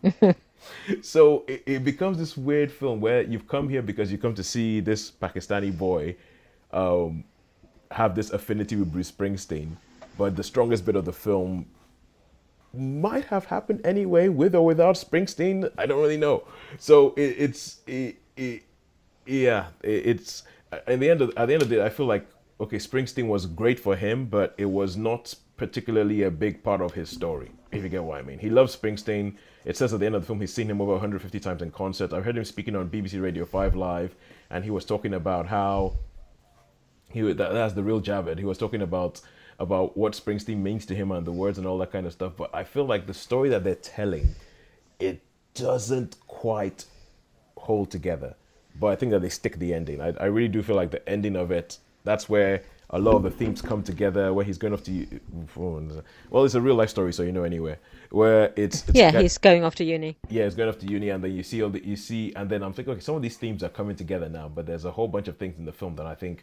[1.03, 4.45] so it, it becomes this weird film where you've come here because you come to
[4.45, 6.15] see this Pakistani boy
[6.73, 7.25] um,
[7.91, 9.71] have this affinity with Bruce Springsteen,
[10.17, 11.67] but the strongest bit of the film
[12.73, 15.69] might have happened anyway, with or without Springsteen.
[15.77, 16.45] I don't really know.
[16.79, 18.63] So it, it's it, it,
[19.27, 22.07] yeah, it's uh, at the end of at the end of the day, I feel
[22.07, 22.27] like
[22.61, 26.95] okay, Springsteen was great for him, but it was not particularly a big part of
[26.95, 27.51] his story.
[27.73, 29.37] If you get what I mean, he loves Springsteen.
[29.65, 31.71] It says at the end of the film he's seen him over 150 times in
[31.71, 32.13] concert.
[32.13, 34.15] I've heard him speaking on BBC Radio 5 Live,
[34.51, 35.97] and he was talking about how
[37.11, 38.39] he that, that's the real Javed.
[38.39, 39.21] He was talking about
[39.59, 42.33] about what Springsteen means to him and the words and all that kind of stuff.
[42.37, 44.35] But I feel like the story that they're telling,
[44.99, 45.23] it
[45.55, 46.85] doesn't quite
[47.57, 48.35] hold together.
[48.79, 50.01] But I think that they stick the ending.
[50.01, 51.79] I, I really do feel like the ending of it.
[52.05, 54.33] That's where a lot of the themes come together.
[54.35, 55.07] Where he's going off to,
[56.31, 57.79] well, it's a real life story, so you know anyway.
[58.11, 60.17] Where it's, it's Yeah, he's going off to uni.
[60.29, 62.49] yeah, he's going off to uni, and then you see all the you see, and
[62.51, 64.91] then I'm thinking, okay, some of these themes are coming together now, but there's a
[64.91, 66.43] whole bunch of things in the film that I think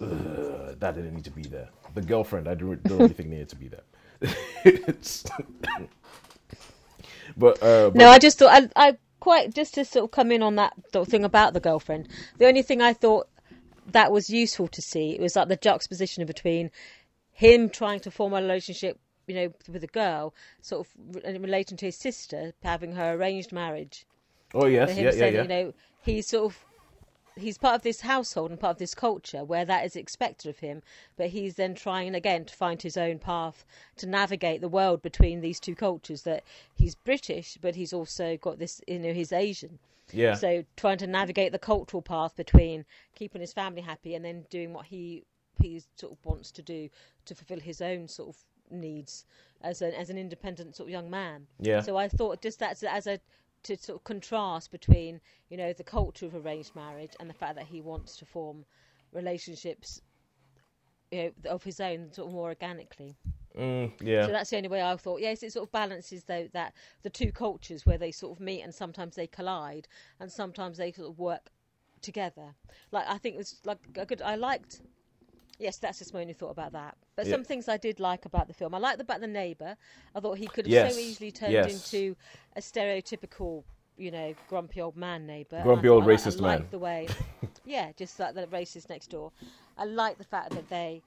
[0.00, 1.68] "Ugh, that didn't need to be there.
[1.94, 3.82] The girlfriend, I don't, don't really think needed to be there.
[7.36, 10.30] but, uh, but No, I just thought I, I quite just to sort of come
[10.30, 10.74] in on that
[11.06, 12.06] thing about the girlfriend.
[12.36, 13.26] The only thing I thought
[13.86, 16.70] that was useful to see it was like the juxtaposition between
[17.32, 21.78] him trying to form a relationship, you know, with a girl, sort of in relation
[21.78, 24.04] to his sister having her arranged marriage.
[24.52, 25.42] oh yes, yeah, yeah, saying, yeah.
[25.42, 26.58] you know, he's sort of
[27.36, 30.58] he's part of this household and part of this culture where that is expected of
[30.58, 30.82] him,
[31.16, 33.64] but he's then trying again to find his own path
[33.96, 36.22] to navigate the world between these two cultures.
[36.22, 36.44] That
[36.74, 39.78] he's British, but he's also got this, you know, he's Asian.
[40.12, 44.46] yeah, So trying to navigate the cultural path between keeping his family happy and then
[44.50, 45.24] doing what he
[45.60, 46.88] he sort of wants to do
[47.24, 48.36] to fulfil his own sort of
[48.70, 49.24] needs
[49.62, 51.46] as an as an independent sort of young man.
[51.60, 51.80] Yeah.
[51.80, 53.18] So I thought just that's as a
[53.64, 57.56] to sort of contrast between you know the culture of arranged marriage and the fact
[57.56, 58.64] that he wants to form
[59.12, 60.00] relationships
[61.10, 63.16] you know, of his own, sort of more organically.
[63.56, 64.26] Mm, yeah.
[64.26, 65.20] So that's the only way I thought.
[65.20, 68.62] Yes, it sort of balances though that the two cultures where they sort of meet
[68.62, 69.86] and sometimes they collide
[70.18, 71.50] and sometimes they sort of work
[72.02, 72.54] together.
[72.90, 74.22] Like I think it was like a good.
[74.22, 74.80] I liked.
[75.58, 76.96] Yes, that's just my only thought about that.
[77.16, 77.32] But Yeah.
[77.32, 78.74] some things I did like about the film.
[78.74, 79.76] I liked about the neighbour.
[80.14, 81.72] I thought he could have Yes, so easily turned yes.
[81.92, 82.16] into
[82.56, 83.64] a stereotypical,
[83.96, 85.62] you know, grumpy old man neighbour.
[85.62, 86.68] Grumpy old I, racist I man.
[86.70, 87.08] the way,
[87.64, 89.32] yeah, just like the racist next door.
[89.78, 91.02] I like the fact that they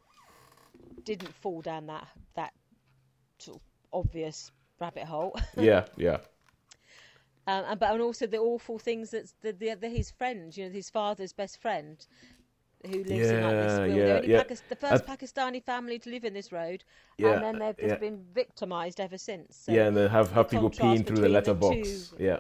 [1.04, 2.54] didn't fall down that that
[3.40, 3.62] sort of
[3.94, 5.38] obvious rabbit hole.
[5.58, 6.18] yeah, yeah.
[7.48, 10.66] Um, and but and also the awful things that the, the, the his friend, you
[10.66, 12.06] know, his father's best friend,
[12.88, 14.44] who lives in like this Yeah, will, yeah, the, yeah.
[14.70, 16.84] The first Pakistani family to live in this road,
[17.18, 17.96] Yeah, and then they've just yeah.
[17.96, 19.56] been victimised ever since.
[19.58, 22.14] So, yeah, and they have, have people peeing through the the letterbox.
[22.20, 22.40] Yeah.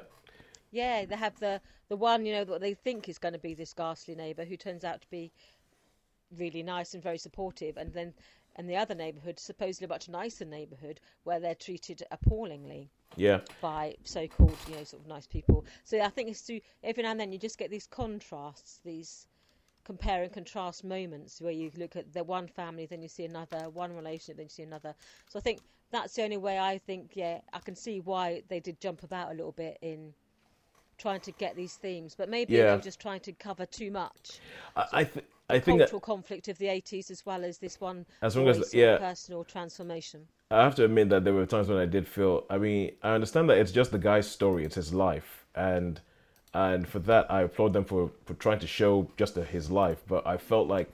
[0.72, 3.54] yeah, they have the the one, you know, that they think is going to be
[3.54, 5.32] this ghastly neighbour who turns out to be
[6.38, 8.14] really nice and very supportive, and then
[8.58, 13.42] and the other neighbourhood, supposedly a much nicer neighbourhood, where they're treated appallingly Yeah.
[13.62, 15.64] by so-called, you know, sort of nice people.
[15.84, 19.28] So I think it's through every now and then you just get these contrasts, these
[19.88, 23.69] compare and contrast moments where you look at the one family, then you see another,
[23.69, 24.93] one relationship, then you see another.
[25.30, 28.60] So I think that's the only way I think, yeah, I can see why they
[28.60, 30.13] did jump about a little bit in
[30.97, 32.71] trying to get these themes, but maybe Yeah.
[32.71, 34.39] they were just trying to cover too much
[34.76, 37.80] I, I, th- I think that cultural conflict of the 80s as well as this
[37.80, 38.97] one As long as- boy's sort of yeah.
[38.97, 40.28] personal transformation.
[40.52, 42.45] I have to admit that there were times when I did feel.
[42.50, 46.00] I mean, I understand that it's just the guy's story; it's his life, and
[46.58, 50.00] and for that, I applaud them for for trying to show just the, his life.
[50.08, 50.89] But I felt like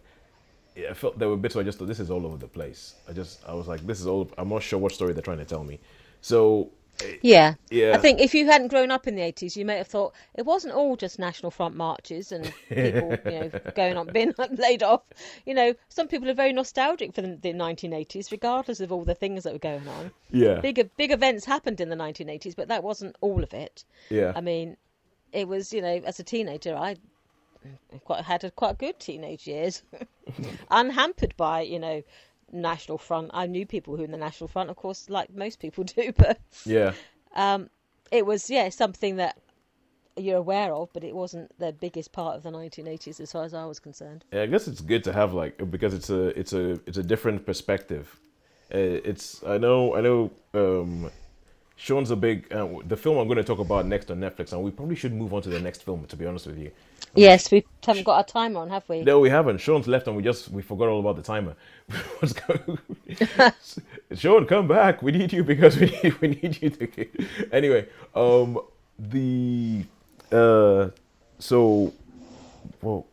[0.77, 2.95] I felt there were bits where I just thought this is all over the place.
[3.09, 4.29] I just I was like, this is all.
[4.37, 5.79] I'm not sure what story they're trying to tell me.
[6.21, 6.71] So
[7.01, 7.53] eh, Yeah.
[7.69, 7.93] Yeah.
[7.93, 10.45] I think if you hadn't grown up in the 80s, you may have thought it
[10.45, 14.33] wasn't all just National Front marches and people, you know, going on, being
[14.67, 15.03] laid off.
[15.45, 19.15] You know, some people are very nostalgic for the, the 1980s, regardless of all the
[19.15, 20.11] things that were going on.
[20.31, 23.85] yeah, Big, big events happened in the 1980s, but that wasn't all of it.
[24.09, 24.77] yeah, I mean,
[25.33, 26.95] it was, you know, as a teenager, I
[28.05, 29.83] quite had a quite good teenage years,
[30.71, 32.03] unhampered by, you know,
[32.51, 33.31] National Front.
[33.33, 36.13] I knew people who were in the National Front, of course, like most people do,
[36.15, 36.93] but yeah.
[38.11, 39.37] it was yeah something that
[40.15, 43.53] you're aware of, but it wasn't the biggest part of the 1980s as far as
[43.53, 44.25] I was concerned.
[44.31, 47.03] Yeah, I guess it's good to have like because it's a it's a it's a
[47.03, 48.19] different perspective.
[48.73, 51.11] Uh, it's I know I know um,
[51.75, 54.63] Sean's a big uh, the film I'm going to talk about next on Netflix, and
[54.63, 56.05] we probably should move on to the next film.
[56.05, 56.71] To be honest with you,
[57.15, 59.01] Yes, we haven't got our timer on, have we?
[59.01, 59.59] no, we haven't.
[59.59, 61.55] Sean's left, and we just we forgot all about the timer.
[62.19, 62.77] What's going?
[64.15, 65.01] Sean, come back.
[65.01, 67.07] We need you because we need we need you to.
[67.51, 68.59] Anyway, um,
[68.97, 69.83] the
[70.31, 70.89] uh,
[71.39, 71.93] so
[72.81, 73.05] well,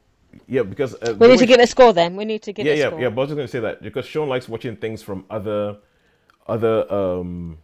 [0.46, 2.16] yeah, because uh, We need to give a score then.
[2.16, 3.00] We need to give yeah, yeah, score.
[3.00, 3.08] yeah.
[3.10, 5.76] But I was just gonna say that because Sean likes watching things from other,
[6.46, 7.58] other um,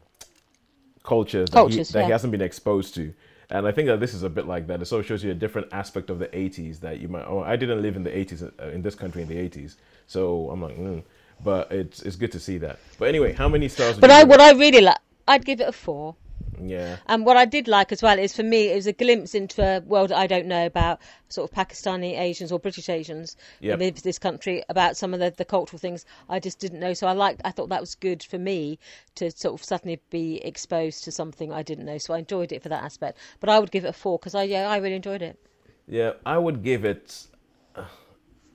[1.06, 3.14] cultures, that, he, that he hasn't been exposed to,
[3.48, 4.82] and I think that this is a bit like that.
[4.82, 7.24] It sort of shows you a different aspect of the '80s that you might.
[7.24, 10.50] Oh, I didn't live in the '80s uh, in this country in the '80s, so
[10.50, 11.02] I'm like, mm.
[11.42, 12.78] but it's it's good to see that.
[12.98, 13.96] But anyway, how many stars?
[13.96, 14.40] would But I, what?
[14.40, 16.16] I really like, I'd give it a four.
[16.62, 19.34] Yeah, And what I did like as well is for me, it was a glimpse
[19.34, 23.78] into a world I don't know about, sort of Pakistani Asians or British Asians Yep.
[23.78, 26.94] live in this country, about some of the, the cultural things I just didn't know.
[26.94, 28.78] So I liked, I thought that was good for me
[29.16, 31.98] to sort of suddenly be exposed to something I didn't know.
[31.98, 33.18] So I enjoyed it for that aspect.
[33.40, 35.38] But I would give it a four because I, yeah, I really enjoyed it.
[35.86, 36.12] yeah.
[36.24, 37.26] I would give it.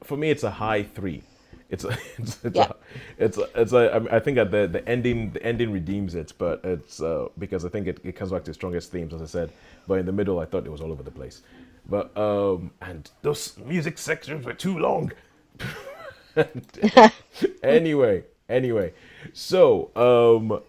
[0.04, 1.24] For me, it's a high three.
[1.72, 1.86] It's
[2.20, 2.70] it's it's Yeah.
[2.70, 2.76] a,
[3.18, 6.62] it's a, it's a, I think that the the ending the ending redeems it, but
[6.64, 9.26] it's uh, because I think it, it comes back to the strongest themes, as I
[9.26, 9.52] said.
[9.88, 11.42] But in the middle, I thought it was all over the place.
[11.90, 15.14] But um, and those music sections were too long.
[17.64, 18.94] anyway, anyway,
[19.34, 20.62] so um,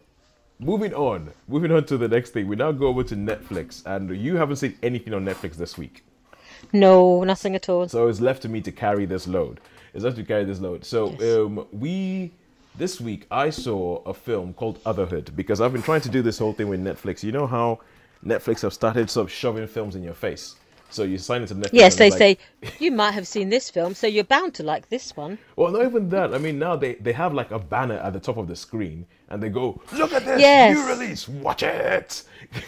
[0.59, 2.49] moving on, moving on to the next thing.
[2.49, 6.05] We now go over to Netflix, and you haven't seen anything on Netflix this week.
[6.73, 7.89] No, nothing at all.
[7.89, 9.61] So it's left to me to carry this load.
[9.95, 10.85] It's left to carry this load.
[10.85, 11.09] So
[11.47, 12.33] um, we
[12.77, 16.39] this week I saw a film called Otherhood because I've been trying to do this
[16.39, 17.23] whole thing with Netflix.
[17.23, 17.81] You know how
[18.25, 20.57] Netflix have started sort of shoving films in your face.
[20.89, 21.71] So you sign into Netflix.
[21.73, 22.39] Yes, they like- say
[22.79, 25.39] you might have seen this film, so you're bound to like this one.
[25.57, 26.35] Well, not even that.
[26.35, 29.07] I mean, now they, they have like a banner at the top of the screen,
[29.31, 30.77] and they go, "Look at this Yes.
[30.77, 31.29] new release.
[31.29, 32.23] Watch it."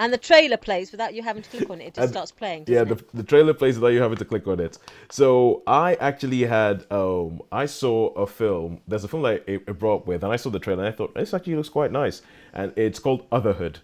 [0.00, 1.86] And the trailer plays without you having to click on it.
[1.88, 2.64] It just And- starts playing.
[2.68, 4.78] Yeah, the, the trailer plays without you having to click on it.
[5.10, 8.80] So I actually had um I saw a film.
[8.86, 10.94] There's a film that it, it brought up with, and I saw the trailer and
[10.94, 12.22] I thought this actually looks quite nice,
[12.54, 13.76] and it's called Otherhood.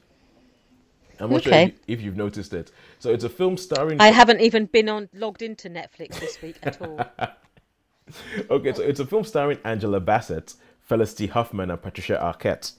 [1.20, 1.64] I'm not sure Okay.
[1.64, 2.70] if, you, if you've noticed it.
[2.98, 4.00] So it's a film starring.
[4.00, 6.98] I haven't even been on logged into Netflix this week at all.
[8.50, 12.72] okay, so it's a film starring Angela Bassett, Felicity Huffman, and Patricia Arquette.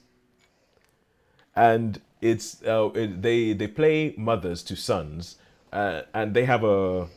[1.54, 5.36] And it's uh, it, they they play mothers to sons,
[5.72, 7.08] uh, and they have a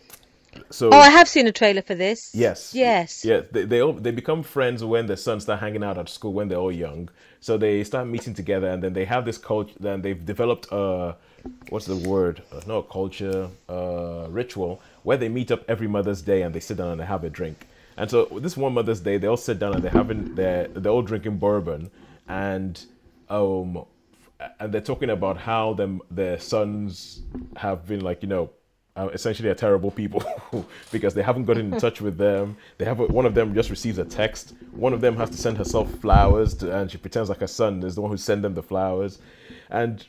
[0.71, 2.31] so Oh, I have seen a trailer for this.
[2.33, 2.73] Yes.
[2.73, 3.23] Yes.
[3.23, 6.33] Yeah, they they, all, they become friends when their sons start hanging out at school
[6.33, 7.09] when they're all young.
[7.39, 9.73] So they start meeting together, and then they have this culture.
[9.79, 11.15] Then they've developed a
[11.69, 12.41] what's the word?
[12.51, 16.59] Uh, not a culture, uh, ritual where they meet up every Mother's Day and they
[16.59, 17.67] sit down and they have a drink.
[17.95, 20.91] And so this one Mother's Day, they all sit down and they're having they're they're
[20.91, 21.91] all drinking bourbon,
[22.27, 22.83] and
[23.29, 23.85] um,
[24.59, 27.21] and they're talking about how them their sons
[27.57, 28.49] have been like you know
[28.95, 30.21] uh, essentially are terrible people
[30.91, 32.57] because they haven't gotten in touch with them.
[32.77, 34.53] They have a, one of them just receives a text.
[34.71, 37.83] One of them has to send herself flowers, to, and she pretends like her son
[37.83, 39.19] is the one who sent them the flowers,
[39.69, 40.05] and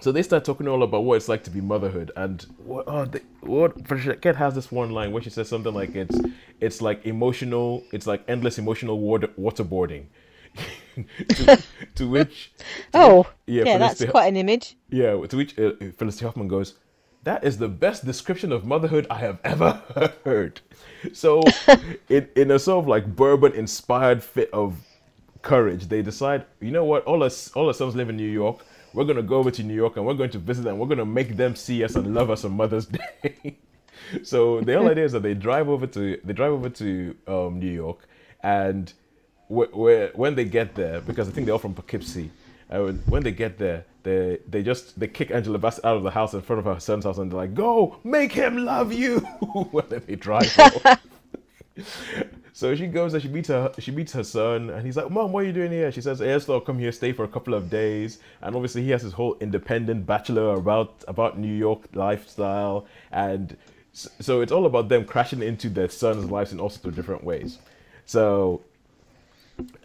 [0.00, 3.04] so they start talking all about what it's like to be motherhood and what oh,
[3.04, 6.18] they, what Patricia has this one line where she says something like it's
[6.60, 10.06] it's like emotional it's like endless emotional water, waterboarding.
[11.28, 11.62] to,
[11.94, 12.52] to which
[12.94, 14.76] Oh, Yeah, yeah, that's to- quite an image.
[14.90, 16.74] yeah, to which uh, Felicity Huffman goes,
[17.24, 19.82] "That is the best description of motherhood I have ever
[20.24, 20.60] heard."
[21.12, 21.42] So,
[22.08, 24.76] in in a sort of like bourbon-inspired fit of
[25.42, 27.04] courage, they decide, you know what?
[27.04, 28.64] All us all our sons live in New York.
[28.94, 30.78] We're gonna go over to New York and we're going to visit them.
[30.78, 33.56] We're gonna make them see us and love us on Mother's Day.
[34.22, 37.58] so the whole idea is that they drive over to they drive over to um,
[37.58, 38.06] New York,
[38.42, 38.92] and
[39.56, 42.30] wh- where when they get there, because I think they're all from Poughkeepsie,
[42.70, 46.10] uh, when- they get there, they they just they kick Angela Bassett out of the
[46.10, 49.14] house in front of her son's house, and they're like, "Go, make him love you."
[49.90, 51.00] and they drive off.
[52.54, 55.32] So she goes and she meets her she meets her son and he's like, Mom,
[55.32, 55.90] what are you doing here?
[55.90, 58.18] She says, I just I'd come here, stay for a couple of days.
[58.42, 63.56] And obviously he has his whole independent bachelor about about New York lifestyle and
[63.94, 67.24] so it's all about them crashing into their son's lives in all sorts of different
[67.24, 67.58] ways.
[68.04, 68.62] So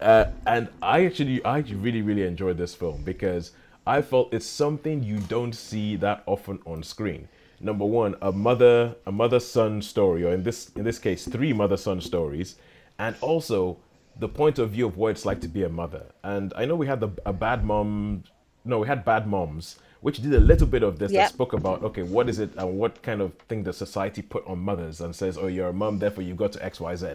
[0.01, 3.51] uh, and I actually I really really enjoyed this film because
[3.85, 7.27] I felt it's something you don't see that often on screen.
[7.59, 11.53] Number one, a mother a mother son story, or in this in this case, three
[11.53, 12.55] mother son stories,
[12.99, 13.77] and also
[14.19, 16.05] the point of view of what it's like to be a mother.
[16.23, 18.23] And I know we had the a bad mom,
[18.65, 21.23] no, we had bad moms, which did a little bit of this Yep.
[21.23, 24.45] that spoke about okay, what is it and what kind of thing does society put
[24.45, 27.07] on mothers and says, oh, you're a mom, therefore you've got to X Y Z.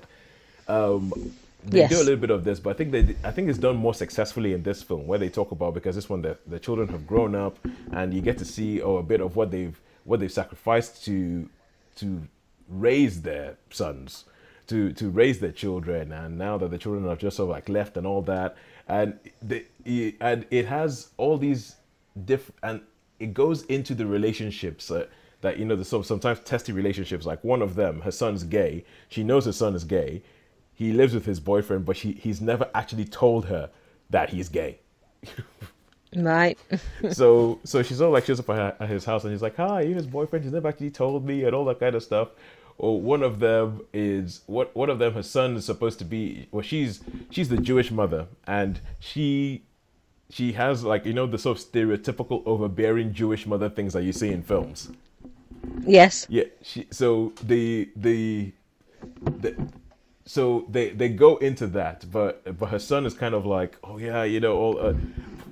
[0.69, 1.13] Um,
[1.65, 1.91] they Yes.
[1.91, 3.95] do a little bit of this, but I think they I think it's done more
[3.95, 7.07] successfully in this film where they talk about because this one the, the children have
[7.07, 7.59] grown up
[7.93, 11.49] and you get to see oh, a bit of what they've what they've sacrificed to
[11.97, 12.23] to
[12.69, 14.25] raise their sons
[14.67, 17.69] to to raise their children and now that the children have just sort of like
[17.69, 18.57] left and all that
[18.89, 21.77] and the it- and it has all these
[22.25, 22.81] diff and
[23.21, 25.07] it goes into the relationships uh,
[25.43, 28.43] that you know the sort of sometimes testy relationships like one of them her son's
[28.45, 30.23] gay she knows her son is gay
[30.83, 33.71] he lives with his boyfriend but she, he's never actually told her
[34.11, 34.79] that he's gay
[36.15, 36.59] Right.
[37.11, 39.57] so so she's all like she's up at, her- at his house and he's like
[39.57, 42.29] hi you his boyfriend he's never actually told me and all that kind of stuff
[42.79, 46.49] or one of them is what one of them her son is supposed to be
[46.51, 49.63] well she's she's the jewish mother and she
[50.31, 54.13] she has like you know the sort of stereotypical overbearing jewish mother things that you
[54.13, 54.91] see in films
[55.87, 56.27] yes.
[56.29, 58.53] yeah she so the the
[59.39, 59.57] the
[60.25, 63.99] so they they go into that but but her son is kind of like oh
[63.99, 64.95] yeah you know all uh,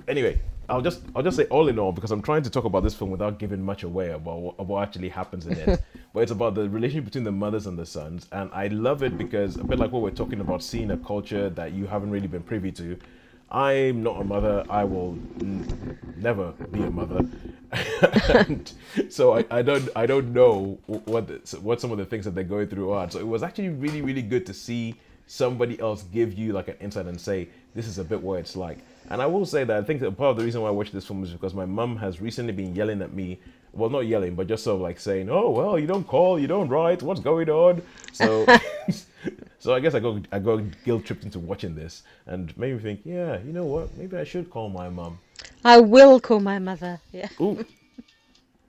[0.07, 2.81] anyway i'll just i'll just say all in all because i'm trying to talk about
[2.81, 5.81] this film without giving much away about what, about what actually happens in it.
[6.13, 9.17] But it's about the relationship between the mothers and the sons and i love it
[9.17, 12.27] because a bit like what we're talking about seeing a culture that you haven't really
[12.27, 12.97] been privy to
[13.51, 15.17] i'm not a mother i will
[16.17, 17.25] never be a mother
[18.33, 18.73] and
[19.09, 22.35] so I, I don't I don't know what the, what some of the things that
[22.35, 23.09] they're going through are.
[23.09, 24.95] So it was actually really really good to see
[25.27, 28.55] somebody else give you like an insight and say this is a bit what it's
[28.57, 28.79] like.
[29.09, 30.91] And I will say that I think that part of the reason why I watched
[30.91, 33.39] this film is because my mum has recently been yelling at me.
[33.73, 36.47] Well, not yelling, but just sort of like saying, "Oh well, you don't call, you
[36.47, 37.01] don't write.
[37.01, 37.81] What's going on?"
[38.11, 38.45] So,
[39.59, 42.79] so I guess I got I got guilt tripped into watching this, and made me
[42.79, 43.95] think, yeah, you know what?
[43.97, 45.19] Maybe I should call my mum.
[45.63, 46.99] I will call my mother.
[47.11, 47.29] Yeah.
[47.39, 47.65] Ooh.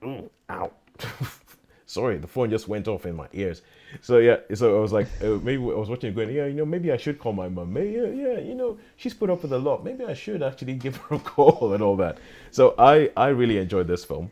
[0.05, 0.71] Ooh, ow.
[1.85, 3.61] Sorry, the phone just went off in my ears.
[4.01, 6.53] So yeah, so I was like, uh, maybe I was watching it going, yeah, you
[6.53, 7.71] know, maybe I should call my mom.
[7.71, 9.83] Maybe, yeah, yeah, you know, she's put up with a lot.
[9.83, 12.17] Maybe I should actually give her a call and all that.
[12.51, 14.31] So I, I really enjoyed this film,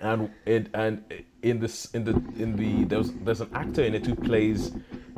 [0.00, 1.04] and it and
[1.42, 4.72] in this in the in the there's there's an actor in it who plays,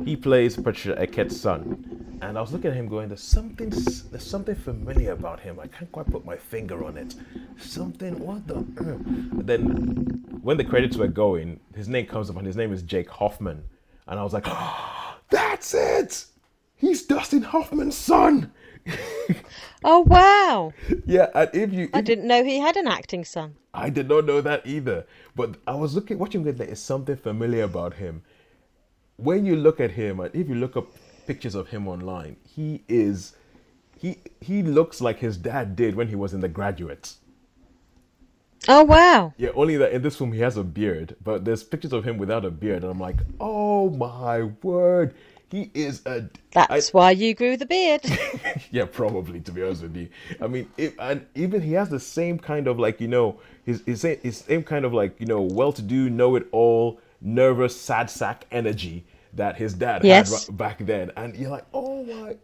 [0.05, 4.23] he plays Patricia Arquette's son, and I was looking at him going, there's something there's
[4.23, 5.59] something familiar about him.
[5.59, 7.15] I can't quite put my finger on it.
[7.57, 8.65] Something what the?
[9.43, 13.09] Then when the credits were going, his name comes up and his name is Jake
[13.09, 13.63] Hoffman,
[14.07, 14.45] and I was like,
[15.29, 16.25] That's it.
[16.75, 18.51] He's Dustin Hoffman's son.
[19.81, 20.73] Oh wow!
[21.05, 23.55] yeah, and if you, I didn't know he had an acting son.
[23.73, 25.05] I did not know that either.
[25.35, 26.57] But I was looking, watching it.
[26.57, 28.23] There is something familiar about him.
[29.17, 30.87] When you look at him, and if you look up
[31.27, 33.35] pictures of him online, he is,
[33.97, 37.15] he he looks like his dad did when he was in The Graduate.
[38.67, 39.33] Oh wow!
[39.37, 42.17] Yeah, only that in this film he has a beard, but there's pictures of him
[42.17, 45.13] without a beard, and I'm like, oh my word,
[45.49, 46.29] he is a.
[46.51, 48.01] That's why you grew the beard.
[48.71, 50.09] yeah, probably to be honest with you.
[50.41, 53.39] I mean, if, and even he has the same kind of like you know
[53.69, 58.45] his his same, his same kind of like you know well-to-do, know-it-all, nervous, sad sack
[58.51, 60.47] energy that his dad Yes.
[60.47, 62.37] had back then, and you're like, oh my.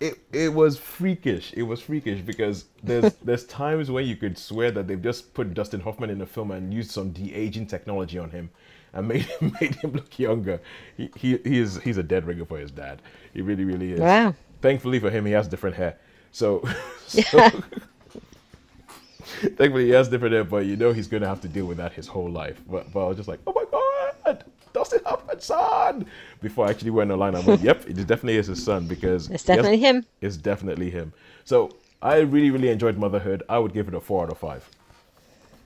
[0.00, 1.52] It, it was freakish.
[1.54, 5.54] It was freakish because there's there's times when you could swear that they've just put
[5.54, 8.50] Dustin Hoffman in a film and used some de aging technology on him
[8.92, 10.60] and made him made him look younger.
[10.96, 13.02] He he, he is he's a dead ringer for his dad.
[13.32, 14.00] He really really is.
[14.00, 14.34] Wow.
[14.60, 15.98] Thankfully for him, he has different hair.
[16.32, 16.64] So,
[17.06, 17.62] so
[19.56, 21.92] thankfully he has different hair, but you know he's gonna have to deal with that
[21.92, 22.60] his whole life.
[22.68, 26.06] But but I was just like, oh my god, Dustin Hoffman's son.
[26.42, 29.44] Before I actually went online, I went, yep, it definitely is his son because It's
[29.44, 30.04] he has- definitely him.
[30.20, 31.12] It's definitely him.
[31.44, 31.70] So
[32.02, 33.42] I really really enjoyed Motherhood.
[33.48, 34.68] I would give it a four out of five.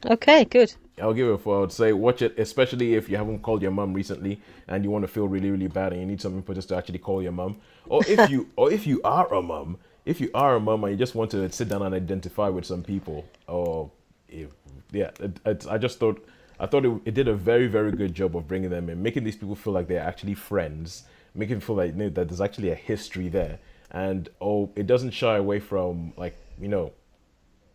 [0.06, 0.72] Okay, good.
[1.02, 1.56] I'll give it a four.
[1.56, 4.90] I would say watch it, especially if you haven't called your mum recently and you
[4.90, 7.32] want to feel really, really bad and you need some impetus to actually call your
[7.32, 7.56] mum.
[7.88, 9.78] Or if you or if you are a mum,
[10.08, 12.64] if you are a mum and you just want to sit down and identify with
[12.64, 13.90] some people, or
[14.26, 14.48] if,
[14.90, 16.26] yeah, it, it's I just thought
[16.58, 19.24] I thought it, it did a very, very good job of bringing them in, making
[19.24, 21.04] these people feel like they're actually friends,
[21.34, 23.58] making them feel like you know, that there's actually a history there,
[23.90, 26.92] and oh, it doesn't shy away from like you know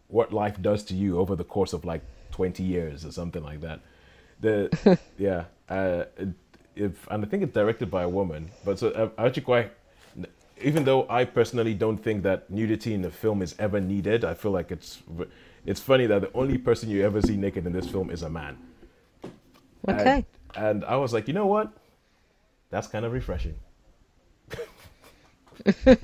[0.08, 3.62] what life does to you over the course of like 20 years or something like
[3.62, 3.80] that.
[4.40, 6.06] The yeah, uh,
[6.76, 9.72] if and I think it's directed by a woman, but so uh, I actually quite.
[10.64, 14.34] Even though I personally don't think that nudity in the film is ever needed, I
[14.34, 15.02] feel like it's
[15.66, 18.30] it's funny that the only person you ever see naked in this film is a
[18.30, 18.58] man.
[19.88, 20.26] Okay.
[20.56, 21.72] And, and I was like, you know what?
[22.70, 23.56] That's kind of refreshing.
[25.86, 25.98] I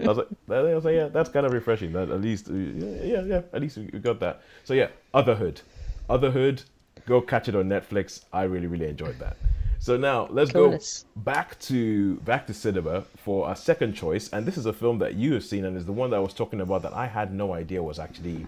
[0.00, 1.92] was like, I was like, yeah, that's kind of refreshing.
[1.92, 4.42] That at least, yeah, yeah, yeah, at least we got that.
[4.64, 5.62] So yeah, Otherhood,
[6.10, 6.64] Otherhood,
[7.06, 8.24] go catch it on Netflix.
[8.32, 9.36] I really, really enjoyed that.
[9.80, 11.04] So now let's Coolness.
[11.14, 14.98] go back to back to cinema for our second choice, and this is a film
[14.98, 17.06] that you have seen, and is the one that I was talking about that I
[17.06, 18.46] had no idea was actually,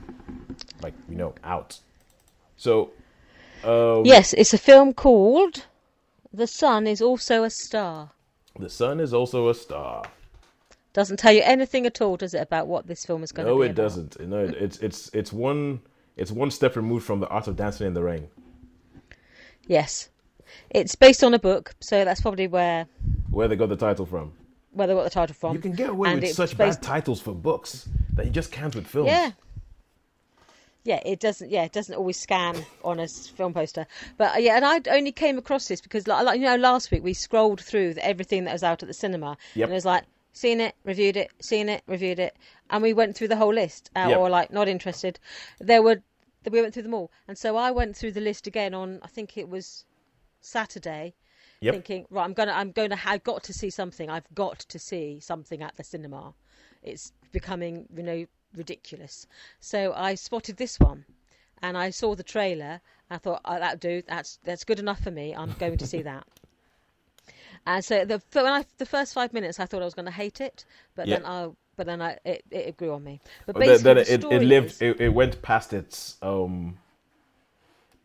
[0.83, 1.79] like you know, out.
[2.57, 2.91] So,
[3.65, 5.65] um, Yes, it's a film called
[6.33, 8.11] The Sun is Also a Star.
[8.59, 10.05] the sun is also a star.
[10.93, 13.53] Doesn't tell you anything at all, does it, about what this film is going to
[13.53, 13.57] be?
[13.57, 13.77] No, it about?
[13.83, 14.21] doesn't.
[14.29, 15.81] No, it- it's it's it's one
[16.17, 18.29] it's one step removed from the art of dancing in the rain.
[19.69, 20.09] Yes.
[20.71, 22.87] It's based on a book, so that's probably where
[23.31, 24.33] Where they got the title from?
[24.73, 25.55] where they got the title from.
[25.57, 28.53] You can get away And with such based- bad titles for books that you just
[28.53, 29.09] can't with films.
[29.09, 29.33] Yeah.
[30.85, 31.51] Yeah, it doesn't.
[31.51, 33.87] Yeah, it doesn't always scan on a film poster.
[34.17, 37.03] But yeah, and I only came across this because, like, like you know, last week
[37.05, 39.65] we scrolled through everything that was out at the cinema, Yep.
[39.67, 42.35] and it was like seen it, reviewed it, seen it, reviewed it,
[42.71, 44.19] and we went through the whole list, uh, Yep.
[44.19, 45.19] or like not interested.
[45.59, 46.01] There were
[46.51, 49.09] we went through them all, and so I went through the list again on I
[49.09, 49.85] think it was
[50.41, 51.15] Saturday,
[51.61, 51.75] Yep.
[51.75, 54.09] thinking right, I'm gonna, I'm gonna, I've got to see something.
[54.11, 56.35] I've got to see something at the cinema.
[56.83, 58.27] It's becoming, you know,
[58.57, 59.27] ridiculous.
[59.61, 61.05] So I spotted this one,
[61.63, 62.81] and I saw the trailer.
[63.11, 65.35] I thought, oh, that do, that's that's good enough for me.
[65.35, 66.27] I'm going to see that.
[67.67, 70.13] And so the when I, the first five minutes, I thought I was going to
[70.13, 70.65] hate it,
[70.95, 71.17] but Yeah.
[71.17, 73.21] then I, but then I, it, it grew on me.
[73.47, 74.67] But But then, basically, then the it, it lived.
[74.71, 76.79] is- It, it went past its um.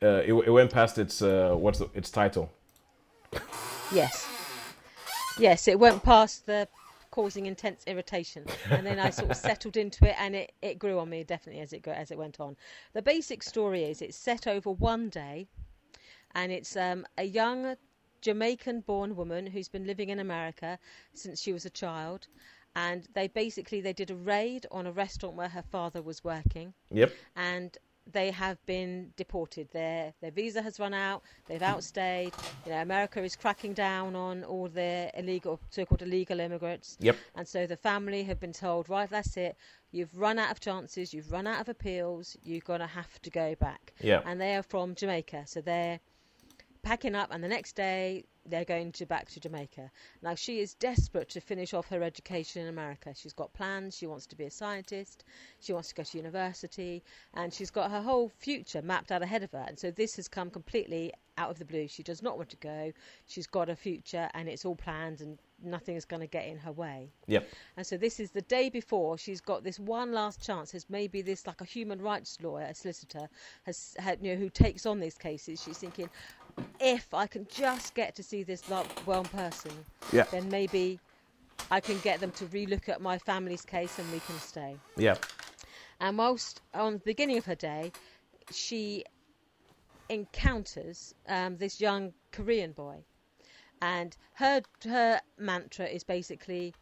[0.05, 2.51] Uh, it, it went past its uh, what's the, its title?
[3.91, 4.27] Yes.
[5.39, 6.67] Yes, it went past the
[7.11, 10.99] causing intense irritation, and then I sort of settled into it, and it, it grew
[10.99, 12.55] on me definitely as it go, as it went on.
[12.93, 15.47] The basic story is it's set over one day,
[16.35, 17.75] and it's um, a young
[18.21, 20.77] Jamaican-born woman who's been living in America
[21.13, 22.27] since she was a child,
[22.75, 26.73] and they basically they did a raid on a restaurant where her father was working
[26.91, 27.13] Yep.
[27.35, 27.77] and
[28.11, 29.69] they have been deported.
[29.71, 31.23] Their their visa has run out.
[31.47, 32.33] They've outstayed.
[32.65, 36.97] You know, America is cracking down on all their illegal, so-called illegal immigrants.
[36.99, 37.17] Yep.
[37.35, 39.55] And so the family have been told, right, that's it.
[39.91, 41.13] You've run out of chances.
[41.13, 42.37] You've run out of appeals.
[42.43, 43.93] You're gonna have to go back.
[44.01, 44.21] Yeah.
[44.25, 45.99] And they are from Jamaica, so they're
[46.85, 49.89] packing up, and the next day they're going to back to Jamaica.
[50.21, 53.11] Now she is desperate to finish off her education in America.
[53.15, 53.97] She's got plans.
[53.97, 55.23] She wants to be a scientist.
[55.59, 59.41] She wants to go to university, and she's got her whole future mapped out ahead
[59.41, 59.65] of her.
[59.67, 61.87] And so this has come completely out of the blue.
[61.87, 62.93] She does not want to go.
[63.25, 66.57] She's got a future, and it's all planned, and nothing is going to get in
[66.59, 67.09] her way.
[67.25, 67.49] Yep.
[67.77, 70.75] And so this is the day before she's got this one last chance.
[70.75, 73.27] As maybe this like a human rights lawyer, a solicitor,
[73.63, 75.61] has had you know who takes on these cases.
[75.61, 76.09] She's thinking,
[76.79, 79.71] if I can just get to see this loved one person,
[80.11, 80.25] Yeah.
[80.31, 80.99] then maybe
[81.71, 84.77] I can get them to relook at my family's case and we can stay.
[84.97, 85.17] Yeah.
[85.99, 87.91] And whilst on the beginning of her day,
[88.51, 89.05] she
[90.09, 92.97] encounters um, this young Korean boy,
[93.81, 96.73] and her her mantra is basically,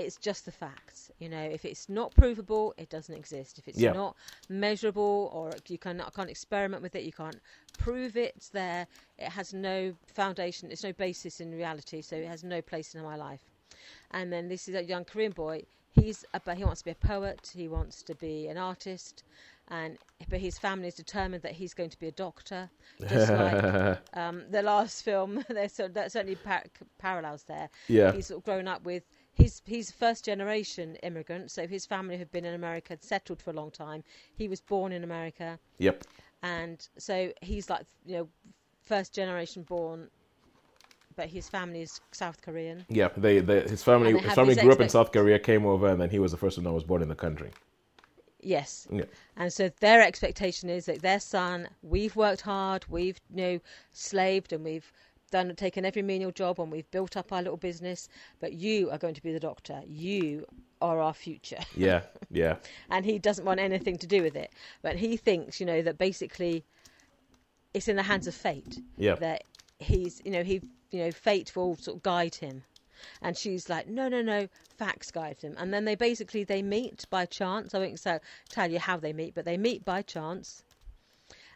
[0.00, 3.58] "It's just the facts." You know, if it's not provable, it doesn't exist.
[3.58, 3.92] If it's Yeah.
[3.92, 4.16] not
[4.48, 7.40] measurable, or you can can't experiment with it, you can't
[7.78, 8.86] prove it, it's there.
[9.18, 10.70] It has no foundation.
[10.70, 13.40] It's no basis in reality, so it has no place in my life.
[14.10, 15.64] And then this is a young Korean boy.
[15.92, 17.50] He's a, but he wants to be a poet.
[17.54, 19.24] He wants to be an artist,
[19.68, 19.98] and
[20.28, 22.70] but his family is determined that he's going to be a doctor.
[23.08, 26.64] Just like um, the last film, there's, so, there's certainly par-
[26.98, 27.68] parallels there.
[27.88, 28.12] Yeah.
[28.12, 29.02] he's sort of grown up with.
[29.34, 33.54] He's he's first generation immigrant, so his family have been in America, settled for a
[33.54, 34.02] long time.
[34.34, 36.04] He was born in America, Yep.
[36.42, 38.28] and so he's like you know
[38.82, 40.08] first generation born,
[41.16, 42.84] but his family is South Korean.
[42.88, 43.08] Yeah.
[43.16, 46.10] They, they his family his family grew up in South Korea, came over, and then
[46.10, 47.50] he was the first one that was born in the country.
[48.42, 48.88] Yes.
[48.90, 49.04] Yeah.
[49.36, 53.60] And so their expectation is that their son, we've worked hard, we've you know
[53.92, 54.90] slaved, and we've
[55.30, 58.08] done taken every menial job, and we've built up our little business.
[58.40, 59.82] But you are going to be the doctor.
[59.86, 60.46] You
[60.80, 61.58] are our future.
[61.76, 62.02] Yeah.
[62.30, 62.56] Yeah.
[62.90, 64.50] and he doesn't want anything to do with it.
[64.82, 66.64] But he thinks, you know, that basically
[67.74, 68.80] it's in the hands of fate.
[68.96, 69.14] Yeah.
[69.16, 69.44] That
[69.78, 70.60] he's, you know, he,
[70.90, 72.62] you know, fate will sort of guide him.
[73.22, 75.54] And she's like, no, no, no, facts guide him.
[75.58, 77.74] And then they basically they meet by chance.
[77.74, 78.18] I won't so
[78.48, 80.62] tell you how they meet, but they meet by chance.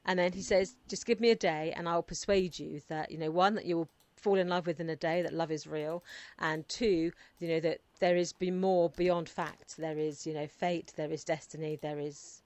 [0.07, 3.19] And then he says, just give me a day, and I'll persuade you that you
[3.19, 5.67] know one that you will fall in love with in a day, that love is
[5.67, 6.03] real,
[6.39, 9.75] and two, you know that there is be more beyond facts.
[9.75, 12.43] There is you know fate, there is destiny, there is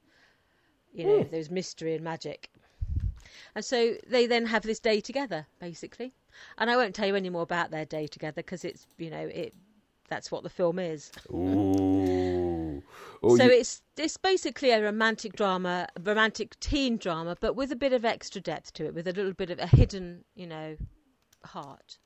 [0.93, 1.31] you know hmm.
[1.31, 2.51] there's mystery and magic.
[3.55, 6.13] And so they then have this day together, basically.
[6.59, 9.27] And I won't tell you any more about their day together because it's you know
[9.33, 9.55] it
[10.09, 11.13] that's what the film is.
[11.31, 12.68] Ooh.
[13.23, 17.73] Oh, so you- it's it's basically a romantic drama, a romantic teen drama, but with
[17.73, 20.47] a bit of extra depth to it, with a little bit of a hidden, you
[20.47, 20.77] know,
[21.45, 21.99] heart.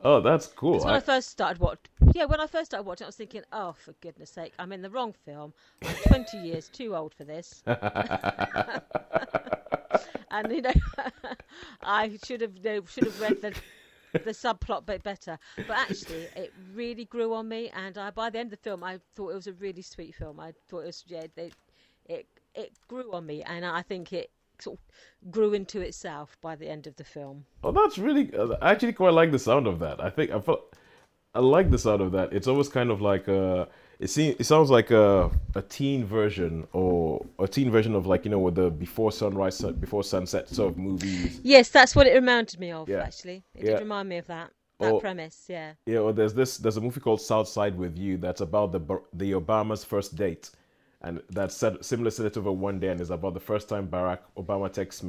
[0.00, 0.72] oh, that's cool.
[0.72, 3.16] Because when I, I- first started watching, yeah, when I first started watching, I was
[3.16, 5.52] thinking, oh, for goodness sake, I'm in the wrong film.
[5.84, 7.62] I'm 20 years too old for this.
[10.30, 10.72] and you know,
[11.82, 13.54] I should have you know, should have read the
[14.12, 15.38] the subplot bit better.
[15.56, 18.84] But actually, it really grew on me, and I, by the end of the film,
[18.84, 20.40] I thought it was a really sweet film.
[20.40, 21.50] I thought it was yeah, they,
[22.06, 24.30] it it grew on me, and I think it
[24.60, 27.44] sort of grew into itself by the end of the film.
[27.62, 28.34] Oh, that's really.
[28.34, 30.02] uh, I actually quite like the sound of that.
[30.02, 30.74] I think I felt.
[31.34, 32.32] I like the sound of that.
[32.32, 33.68] It's almost kind of like a.
[34.00, 34.36] It seems.
[34.38, 38.38] It sounds like a a teen version or a teen version of like you know
[38.38, 41.40] with the before sunrise, sun- before sunset sort of movies.
[41.42, 42.88] Yes, that's what it reminded me of.
[42.88, 43.02] Yeah.
[43.02, 43.70] Actually, it Yeah.
[43.72, 45.00] did remind me of that that Oh.
[45.00, 45.46] premise.
[45.48, 45.72] Yeah.
[45.86, 46.58] Yeah, or there's this.
[46.58, 48.80] There's a movie called Southside with You that's about the
[49.14, 50.50] the Obama's first date,
[51.02, 54.20] and that's set, similar set over one day, and is about the first time Barack
[54.36, 55.02] Obama texts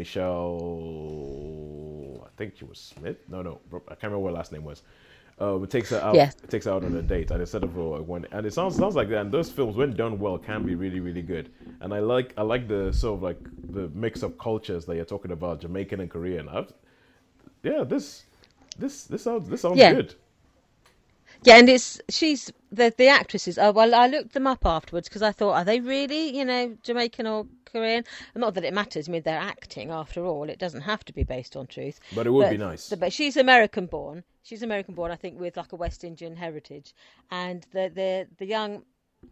[0.89, 2.23] Michelle.
[2.25, 3.17] I think she was Smith.
[3.27, 4.81] No, no, I can't remember what her last name was.
[5.41, 6.15] Uh, it takes her out.
[6.15, 6.31] Yeah.
[6.49, 8.95] Takes her out on a date, and instead of a one, and it sounds sounds
[8.95, 9.19] like that.
[9.21, 11.49] And those films, when done well, can be really really good.
[11.81, 13.39] And I like I like the sort of like
[13.71, 16.49] the mix of cultures that you're talking about, Jamaican and Korean.
[16.49, 16.73] I've,
[17.63, 18.25] yeah, this
[18.77, 19.93] this this sounds this sounds Yeah.
[19.93, 20.15] good.
[21.45, 23.57] Yeah, and it's she's the the actresses.
[23.57, 26.77] Oh well, I looked them up afterwards because I thought, are they really, you know,
[26.83, 28.03] Jamaican or Korean?
[28.35, 29.07] Not that it matters.
[29.07, 30.49] I mean, they're acting after all.
[30.49, 31.99] It doesn't have to be based on truth.
[32.13, 32.89] But it would be nice.
[32.89, 34.23] But she's American born.
[34.43, 36.93] She's American born, I think, with like a West Indian heritage.
[37.31, 38.83] And the the the young,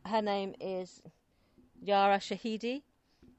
[0.05, 1.01] her name is
[1.81, 2.81] Yara Shahidi.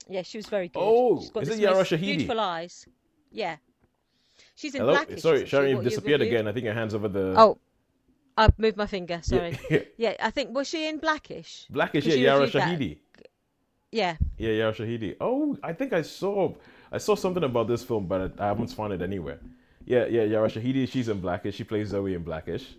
[0.08, 0.80] Yeah, she was very good.
[0.82, 2.00] Oh, She's got is it Yara Shahidi?
[2.00, 2.86] Beautiful eyes.
[3.30, 3.56] Yeah.
[4.54, 4.94] She's in Hello.
[4.94, 5.22] Blackish.
[5.22, 5.46] Sorry.
[5.46, 6.48] Sharon, you've disappeared again.
[6.48, 7.34] I think your hands over the.
[7.36, 7.58] Oh,
[8.38, 9.20] I've moved my finger.
[9.22, 9.58] Sorry.
[9.70, 9.80] Yeah.
[9.96, 11.66] Yeah, I think was she in Blackish?
[11.70, 12.52] Blackish, yeah, Yara that.
[12.62, 12.98] Shahidi.
[13.90, 14.16] Yeah.
[14.38, 15.16] Yeah, Yara Shahidi.
[15.20, 16.54] Oh, I think I saw,
[16.92, 19.40] I saw something about this film, but I haven't found it anywhere.
[19.84, 20.88] Yeah, yeah, Yara Shahidi.
[20.88, 21.56] She's in Blackish.
[21.56, 22.76] She plays Zoe in Blackish.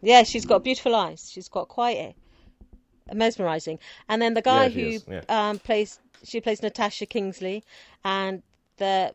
[0.00, 1.30] Yeah, she's got beautiful eyes.
[1.30, 3.78] She's got quite a, mesmerizing.
[4.08, 5.20] And then the guy Yeah, who yeah.
[5.28, 7.64] um, plays she plays Natasha Kingsley,
[8.04, 8.42] and
[8.78, 9.14] the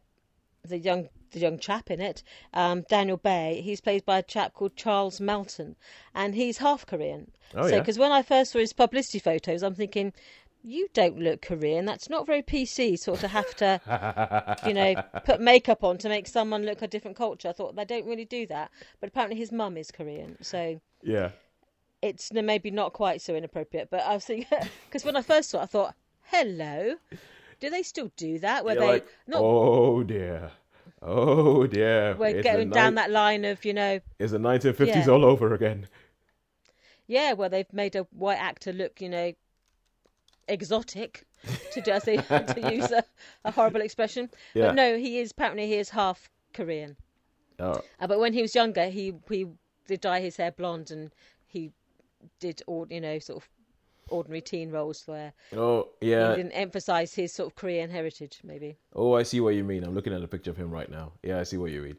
[0.64, 2.24] the young the young chap in it,
[2.54, 3.62] um, Daniel Bae.
[3.64, 5.76] He's played by a chap called Charles Melton,
[6.14, 7.32] and he's half Korean.
[7.56, 7.80] Oh, so yeah.
[7.80, 10.14] because when I first saw his publicity photos, I'm thinking.
[10.62, 11.86] You don't look Korean.
[11.86, 13.00] That's not very PC.
[13.00, 17.16] Sort of have to, you know, put makeup on to make someone look a different
[17.16, 17.48] culture.
[17.48, 18.70] I thought they don't really do that,
[19.00, 21.30] but apparently his mum is Korean, so Yeah.
[22.02, 23.90] it's maybe not quite so inappropriate.
[23.90, 24.58] But I was thinking
[24.88, 26.96] because when I first saw it, I thought, "Hello,
[27.62, 28.66] do they still do that?
[28.66, 30.52] Where You're they like, not oh dear.
[31.02, 32.16] Oh dear.
[32.18, 35.10] we're It's going down ni- that line of you know, Is the 1950s Yeah.
[35.12, 35.88] all over again.
[37.08, 39.34] yeah, well, they've made a white actor look, you know,
[40.48, 41.26] exotic."
[41.74, 43.04] To as to use a,
[43.46, 44.68] a horrible expression, Yeah.
[44.68, 46.98] but no, he is apparently he is half Korean.
[47.60, 49.46] Oh, Uh, but when he was younger, he he
[49.88, 51.12] did dye his hair blonde, and
[51.48, 51.72] he
[52.42, 53.50] did all you know sort of
[54.12, 56.32] ordinary teen roles where oh yeah.
[56.32, 58.40] he didn't emphasize his sort of Korean heritage.
[58.44, 59.84] Maybe Oh, I see what you mean.
[59.84, 61.12] I'm looking at a picture of him right now.
[61.24, 61.98] Yeah, I see what you mean.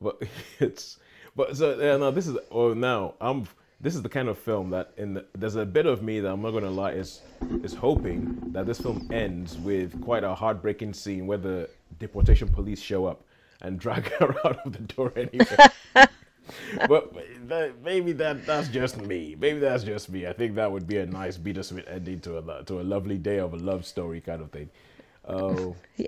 [0.00, 0.22] But
[0.60, 0.98] it's
[1.36, 3.46] but so yeah, no, this is oh now I'm
[3.80, 6.30] this is the kind of film that in the, there's a bit of me that
[6.30, 7.20] I'm not gonna lie is
[7.62, 12.80] is hoping that this film ends with quite a heartbreaking scene where the deportation police
[12.80, 13.22] show up
[13.60, 16.06] and drag her out of the door anyway.
[16.88, 17.14] but
[17.48, 19.36] that, maybe that that's just me.
[19.38, 20.26] Maybe that's just me.
[20.26, 23.38] I think that would be a nice bittersweet ending to a to a lovely day
[23.38, 24.70] of a love story kind of thing.
[25.26, 25.74] Oh.
[25.96, 26.06] yeah.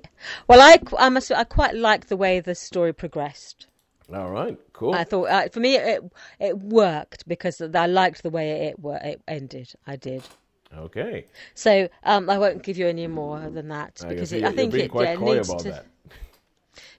[0.49, 1.33] Well, I, I must.
[1.33, 3.67] I quite like the way the story progressed.
[4.15, 4.95] All right, cool.
[4.95, 6.03] I thought, uh, for me, it
[6.39, 9.73] it worked because I liked the way it it ended.
[9.87, 10.23] I did.
[10.77, 14.53] Okay, So um, I won't give you any more than that because guess it, I
[14.53, 15.71] think it yeah, needs to.
[15.71, 15.87] that.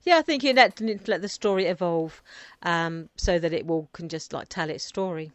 [0.07, 2.23] Yeah, I think you let let the story evolve,
[2.63, 5.31] um, so that it will can just like tell its story.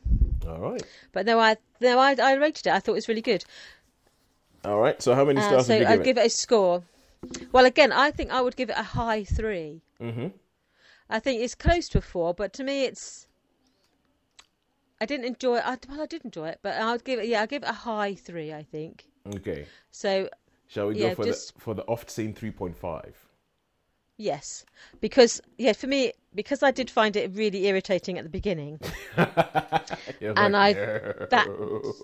[0.48, 2.72] All right, But no, I no, I, I rated it.
[2.72, 3.44] I thought it was really good.
[4.64, 5.00] all right.
[5.02, 6.84] So how many Uh, stars so did you I'd give it a score.
[7.52, 9.82] Well, again, I think I would give it a high three.
[10.00, 10.28] Mm-hmm.
[11.10, 13.26] I think it's close to a four, but to me, it's.
[15.02, 15.64] I didn't enjoy it.
[15.66, 17.26] I, well, I did enjoy it, but I'd give it.
[17.28, 18.54] Yeah, I'd give it a high three.
[18.54, 19.04] I think
[19.36, 19.66] Okay.
[19.90, 20.30] so.
[20.66, 23.14] Shall we Yeah, go for just- the for the oft seen three point five?
[24.22, 24.64] Yes,
[25.00, 28.78] because yeah, for me, because I did find it really irritating at the beginning,
[29.16, 31.48] and I that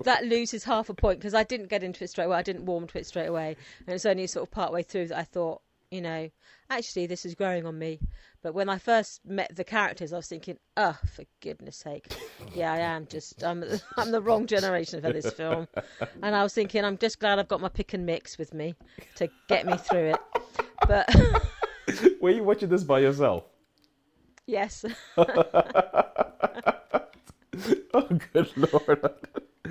[0.02, 2.36] that loses half a point because I didn't get into it straight away.
[2.36, 3.56] I didn't warm to it straight away,
[3.86, 5.62] and it's only sort of part way through that I thought,
[5.92, 6.28] you know,
[6.68, 8.00] actually this is growing on me.
[8.42, 12.12] But when I first met the characters, I was thinking, oh, for goodness sake,
[12.52, 13.62] yeah, I am just I'm
[13.96, 15.68] I'm the wrong generation for this film,
[16.20, 18.74] and I was thinking I'm just glad I've got my pick and mix with me
[19.14, 20.20] to get me through it.
[20.88, 21.08] But
[22.20, 23.44] Were you watching this by yourself?
[24.46, 24.84] yes.
[27.94, 29.00] Oh, good lord!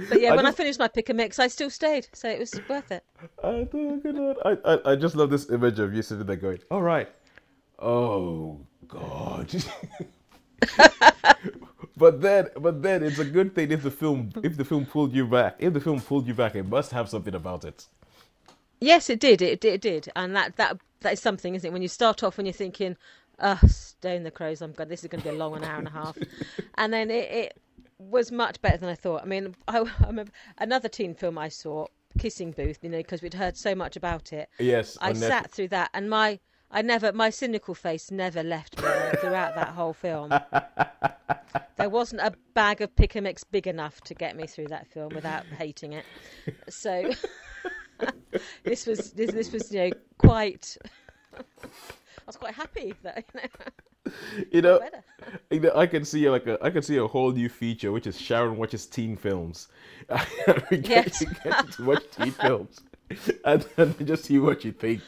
[0.10, 2.40] But yeah, I when I finished my pick and mix, I still stayed, so it
[2.40, 3.04] was worth it.
[3.44, 4.38] I, do- good lord.
[4.44, 7.10] I, I I just love this image of you sitting there going, "All right,
[7.80, 9.64] oh god."
[11.98, 15.14] but then, but then, it's a good thing if the film if the film pulled
[15.14, 15.56] you back.
[15.60, 17.86] If the film pulled you back, it must have something about it.
[18.80, 19.42] Yes, it did.
[19.42, 19.74] It did.
[19.76, 20.10] It did.
[20.16, 21.74] And that that that is something, isn't it?
[21.74, 22.98] When you start off, when you're thinking,
[23.40, 24.90] "Oh, stay in the crows, I'm good.
[24.90, 26.18] This is going to be a long an hour and a half,"
[26.76, 27.62] and then it, it
[27.98, 29.24] was much better than I thought.
[29.24, 32.80] I mean, I, I remember another teen film I saw, Kissing Booth.
[32.82, 34.50] You know, because we'd heard so much about it.
[34.60, 38.90] Yes, I sat through that, and my I never my cynical face never left me
[39.22, 40.34] throughout that whole film.
[41.78, 44.88] There wasn't a bag of pick and mix big enough to get me through that
[44.88, 46.06] film without hating it.
[46.70, 47.12] So
[48.64, 50.78] this was this, this was you know quite.
[51.34, 54.12] I was quite happy that you know,
[54.52, 54.80] you know,
[55.50, 58.08] you know, I can see like a I can see a whole new feature, which
[58.08, 59.68] is Sharon watches teen films.
[60.70, 61.24] get, Yes.
[61.44, 62.82] get to watch teen films,
[63.46, 65.02] and then just see what you think.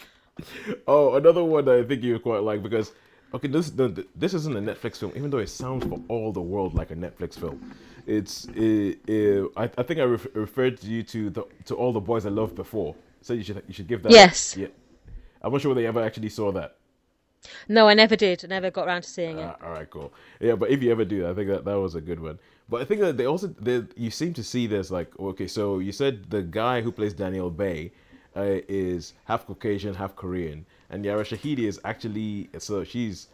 [0.87, 2.93] Oh, another one that I think you quite like because
[3.33, 6.31] okay, this no, th- this isn't a Netflix film, even though it sounds for all
[6.31, 7.75] the world like a Netflix film.
[8.07, 11.99] It's uh, uh, I, I think I ref- referred you to the to all the
[11.99, 14.11] boys I loved before, so you should you should give that.
[14.11, 14.57] Yes.
[14.57, 14.67] Yeah.
[15.41, 16.75] I'm not sure whether they ever actually saw that.
[17.69, 18.43] No, I never did.
[18.43, 19.43] I never got around to seeing it.
[19.43, 20.11] Ah, all right, cool.
[20.41, 22.37] Yeah, but if you ever do, I think that that was a good one.
[22.67, 25.79] But I think that they also they, you seem to see this like okay, so
[25.79, 27.91] you said the guy who plays Daniel Bae
[28.35, 33.27] uh, is half Caucasian, half Korean, and Yara Shahidi is actually so she's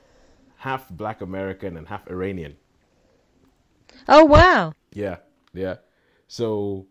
[0.58, 2.56] half Black American and half Iranian.
[4.08, 4.74] Oh wow!
[4.94, 5.18] Yeah,
[5.54, 5.76] yeah.
[6.28, 6.88] So,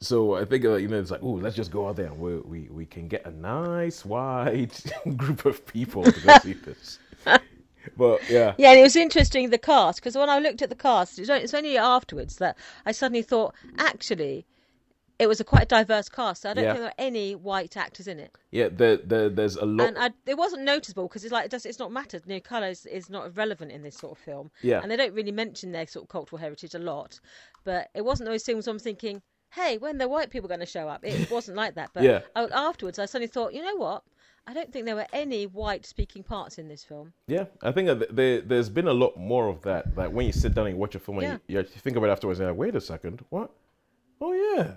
[0.00, 2.18] so I think uh, you know it's like, oh, let's just go out there and
[2.18, 4.72] we we we can get a nice wide
[5.16, 6.98] group of people to go see this.
[7.96, 10.76] But yeah, Yeah, and it was interesting the cast because when I looked at the
[10.76, 12.56] cast, it's only, it's only afterwards that
[12.86, 14.46] I suddenly thought, actually,
[15.22, 16.42] it was a quite diverse cast.
[16.42, 16.72] So I don't Yeah.
[16.72, 19.88] think there were any white actors in it, Yeah, there, there, there's a lot.
[19.88, 22.22] and I, it wasn't noticeable because it's like it does, it's not mattered.
[22.26, 24.50] You know, colour is, is not relevant in this sort of film.
[24.62, 24.80] Yeah.
[24.82, 27.20] and they don't really mention their sort of cultural heritage a lot.
[27.64, 30.88] But it wasn't those things I'm thinking, hey, when the white people going to show
[30.88, 31.04] up?
[31.04, 31.90] It wasn't like that.
[31.94, 32.20] But Yeah.
[32.34, 34.02] I, afterwards, I suddenly thought, you know what?
[34.44, 37.12] I don't think there were any white speaking parts in this film.
[37.28, 39.96] Yeah, I think there, there's been a lot more of that.
[39.96, 42.12] Like when you sit down and watch a film and you, you think about it
[42.12, 43.52] afterwards, and you're like, wait a second, what?
[44.20, 44.72] Oh yeah,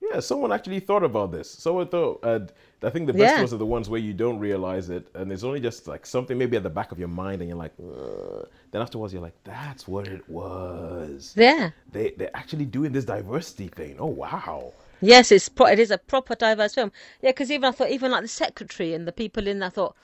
[0.00, 0.20] yeah.
[0.20, 1.50] Someone actually thought about this.
[1.50, 2.20] Someone thought.
[2.24, 3.38] And I think the best Yeah.
[3.38, 6.36] ones are the ones where you don't realize it, and it's only just like something
[6.38, 9.42] maybe at the back of your mind, and you're like, "Ugh." then afterwards you're like,
[9.44, 11.32] that's what it was.
[11.36, 11.70] Yeah.
[11.92, 13.96] They they're actually doing this diversity thing.
[13.98, 14.72] Oh wow.
[15.00, 16.90] Yes, it's pro- it is a proper diverse film.
[17.22, 19.94] Yeah, because even I thought even like the secretary and the people in, I thought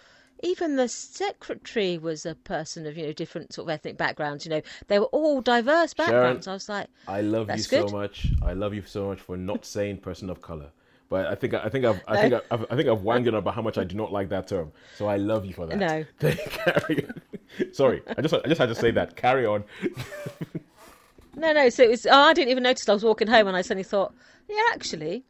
[0.43, 4.45] even the secretary was a person of you know different sort of ethnic backgrounds.
[4.45, 6.47] You know, they were all diverse backgrounds.
[6.47, 7.88] I was like, I love you good.
[7.88, 8.28] so much.
[8.43, 10.70] I love you so much for not saying person of color.
[11.09, 13.55] But I think I think I've I think I've, I think I've wanged on about
[13.55, 14.72] how much I do not like that term.
[14.97, 15.76] So I love you for that.
[15.76, 16.05] No.
[16.49, 17.72] Carry on.
[17.72, 19.14] Sorry, I just I just had to say that.
[19.14, 19.62] Carry on.
[21.36, 21.68] no, no.
[21.68, 22.07] So it was.
[22.07, 22.88] Oh, I didn't even notice.
[22.88, 24.14] I was walking home and I suddenly thought,
[24.49, 25.22] yeah, actually,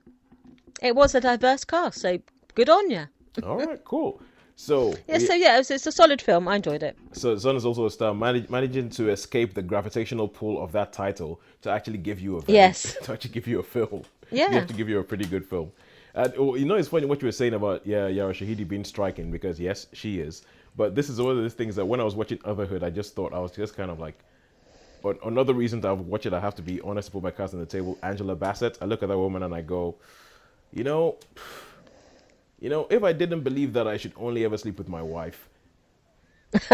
[0.81, 2.01] it was a diverse cast.
[2.01, 2.19] So
[2.55, 3.07] good on you.
[3.43, 4.21] All right, cool.
[4.57, 5.19] So Yeah.
[5.19, 6.49] So yeah, it's, it's a solid film.
[6.49, 6.97] I enjoyed it.
[7.13, 10.93] so Sun is also a star manage, managing to escape the gravitational pull of that
[10.93, 12.97] title to actually give you a Yes.
[13.03, 14.03] to actually give you a film.
[14.31, 14.49] Yeah.
[14.49, 15.73] you have to give you a pretty good film.
[16.15, 18.85] And oh, you know, it's funny what you were saying about yeah, Yara Shahidi being
[18.85, 20.43] striking because yes, she is.
[20.77, 23.15] But this is one of those things that when I was watching Otherhood, I just
[23.15, 24.19] thought I was just kind of like.
[25.03, 27.55] But another reason to watch it, I have to be honest to put my cards
[27.55, 27.99] on the table.
[28.03, 28.79] Angela Bassett.
[28.81, 29.97] I look at that woman and I go,
[30.73, 31.17] you know,
[32.63, 35.49] you know, if I didn't believe that I should only ever sleep with my wife,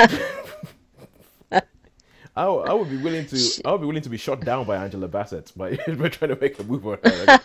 [2.37, 4.77] I, I would be willing to I would be willing to be shot down by
[4.77, 7.41] Angela Bassett by, by trying to make a move on her.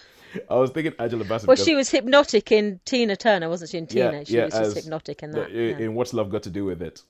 [0.50, 1.48] I was thinking Angela Bassett.
[1.48, 3.78] Well, she was hypnotic in Tina Turner, wasn't she?
[3.78, 5.50] In Tina, she was as- just hypnotic in that.
[5.52, 5.88] in yeah.
[5.88, 7.02] What's Love Got to Do with It?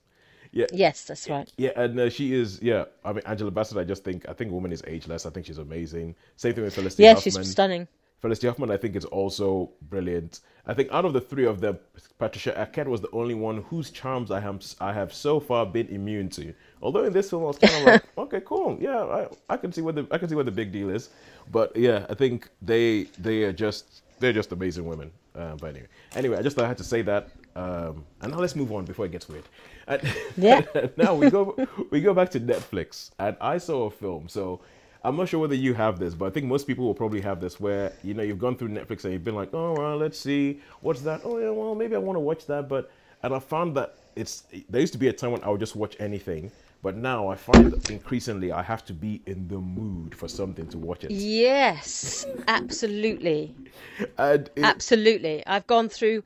[0.51, 1.51] Yeah, Yes, that's right.
[1.57, 2.61] yeah, and uh, she is.
[2.61, 3.77] Yeah, I mean Angela Bassett.
[3.79, 5.25] I just think I think woman is ageless.
[5.25, 6.15] I think she's amazing.
[6.35, 7.33] Same thing with Felicity Yeah, Huffman.
[7.33, 7.87] she's stunning.
[8.23, 10.39] Felicity Huffman, I think, is also brilliant.
[10.65, 11.77] I think out of the three of them,
[12.17, 15.87] Patricia Arquette was the only one whose charms I have I have so far been
[15.89, 16.53] immune to.
[16.81, 19.73] Although in this film, I was kind of like, okay, cool, yeah, I, I can
[19.73, 21.09] see what the I can see what the big deal is.
[21.51, 25.11] But yeah, I think they they are just they're just amazing women.
[25.35, 27.27] Uh, but anyway, anyway, I just thought I had to say that.
[27.57, 29.43] Um, and now let's move on before it gets weird.
[29.87, 30.01] And
[30.37, 30.61] Yeah.
[30.95, 31.57] now we go
[31.89, 34.29] we go back to Netflix, and I saw a film.
[34.29, 34.61] So
[35.03, 37.41] I'm not sure whether you have this, but I think most people will probably have
[37.41, 40.17] this, where you know you've gone through Netflix and you've been like, oh well, let's
[40.17, 41.21] see what's that.
[41.23, 42.89] Oh yeah, well maybe I want to watch that, but
[43.21, 45.75] and I found that it's there used to be a time when I would just
[45.75, 46.51] watch anything,
[46.81, 50.67] but now I find that increasingly I have to be in the mood for something
[50.67, 51.11] to watch it.
[51.11, 53.55] Yes, absolutely,
[54.17, 55.45] And it, absolutely.
[55.45, 56.23] I've gone through.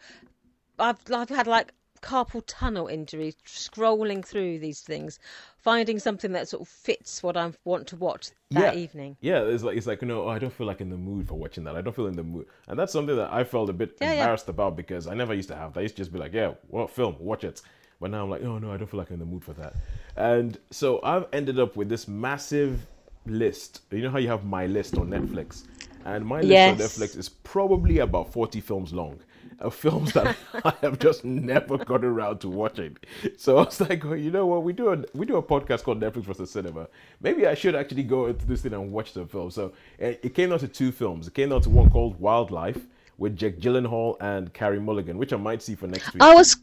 [0.77, 1.73] I've I've had like
[2.07, 5.19] carpal tunnel injury scrolling through these things,
[5.57, 8.79] finding something that sort of fits what I want to watch that yeah.
[8.79, 9.17] evening.
[9.21, 11.27] Yeah, it's like it's like you know, oh, I don't feel like in the mood
[11.27, 11.75] for watching that.
[11.75, 14.13] I don't feel in the mood, and that's something that I felt a bit Yeah,
[14.13, 14.21] yeah.
[14.21, 15.79] embarrassed about because I never used to have that.
[15.81, 17.61] I used to just be like, yeah, what film, watch it.
[17.99, 19.53] But now I'm like, oh no, I don't feel like I'm in the mood for
[19.53, 19.73] that.
[20.15, 22.85] And so I've ended up with this massive
[23.25, 23.81] list.
[23.91, 25.63] You know how you have my list on Netflix,
[26.05, 26.69] and my list Yes.
[26.69, 29.19] on Netflix is probably about 40 films long.
[29.59, 30.35] Of films that
[30.65, 32.95] I have just never got around to watching.
[33.37, 34.63] So I was like, oh, you know what?
[34.63, 36.87] We do a we do a podcast called Netflix versus Cinema.
[37.21, 39.49] Maybe I should actually go into this thing and watch the film.
[39.49, 41.27] So uh, it came down to two films.
[41.27, 42.85] It came down to one called Wildlife
[43.17, 46.21] with Jake Gyllenhaal and Carey Mulligan, which I might see for next week.
[46.21, 46.55] I was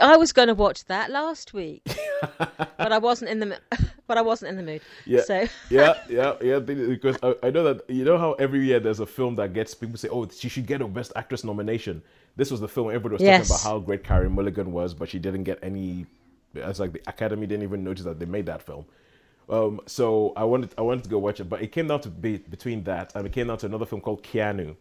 [0.00, 1.82] I was going to watch that last week,
[2.38, 3.58] but I wasn't in the
[4.06, 4.82] but I wasn't in the mood.
[5.06, 6.58] Yeah, So yeah, yeah, yeah.
[6.58, 9.74] Because I, I know that you know how every year there's a film that gets
[9.74, 12.02] people say, "Oh, she should get a Best Actress nomination."
[12.36, 13.48] This was the film everybody was Yes.
[13.48, 16.06] talking about how great Carey Mulligan was, but she didn't get any.
[16.54, 18.86] It's like the Academy didn't even notice that they made that film.
[19.48, 22.08] Um, so I wanted I wanted to go watch it, but it came down to
[22.08, 24.76] be between that and it came down to another film called Keanu.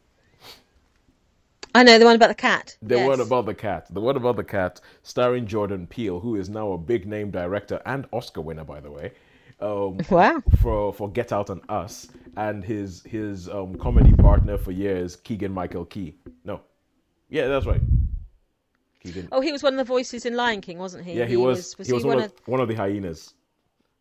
[1.75, 2.77] I know the one about the cat.
[2.81, 3.07] The yes.
[3.07, 3.87] one about the cat.
[3.91, 7.81] The one about the cat, starring Jordan Peele, who is now a big name director
[7.85, 9.11] and Oscar winner, by the way.
[9.59, 10.41] Um, Wow.
[10.61, 12.07] For for Get Out and Us,
[12.37, 16.15] and his his um, comedy partner for years, Keegan Michael Key.
[16.45, 16.61] No,
[17.29, 17.81] yeah, that's right.
[19.03, 19.27] Keegan.
[19.31, 21.13] Oh, he was one of the voices in Lion King, wasn't he?
[21.13, 21.77] yeah, he, was.
[21.77, 23.33] Was, he was he one, one of, one of the hyenas.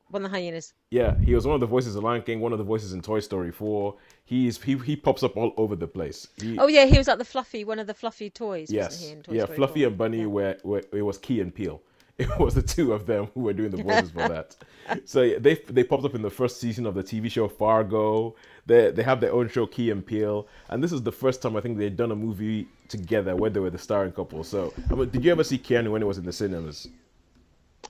[0.09, 0.75] one of the hyenas?
[0.91, 3.03] Yeah, he was one of the voices in Lion King, one of the voices in
[3.03, 3.95] Toy Story 4.
[4.29, 6.29] He's he he pops up all over the place.
[6.37, 8.71] He, Oh yeah, he was like the fluffy one of the fluffy toys.
[8.71, 9.89] yes, he, Toy yeah, Story Fluffy 4?
[9.89, 10.27] and Bunny Yeah.
[10.27, 11.81] were, were it was Key and Peele
[12.19, 14.55] it was the two of them who were doing the voices for that.
[15.05, 18.35] So yeah, they they popped up in the first season of the TV show Fargo.
[18.67, 21.57] They they have their own show Key and Peele, and this is the first time
[21.57, 24.43] I think they'd done a movie together where they were the starring couple.
[24.45, 26.89] So, I mean, did you ever see Keanu when it was in the cinemas?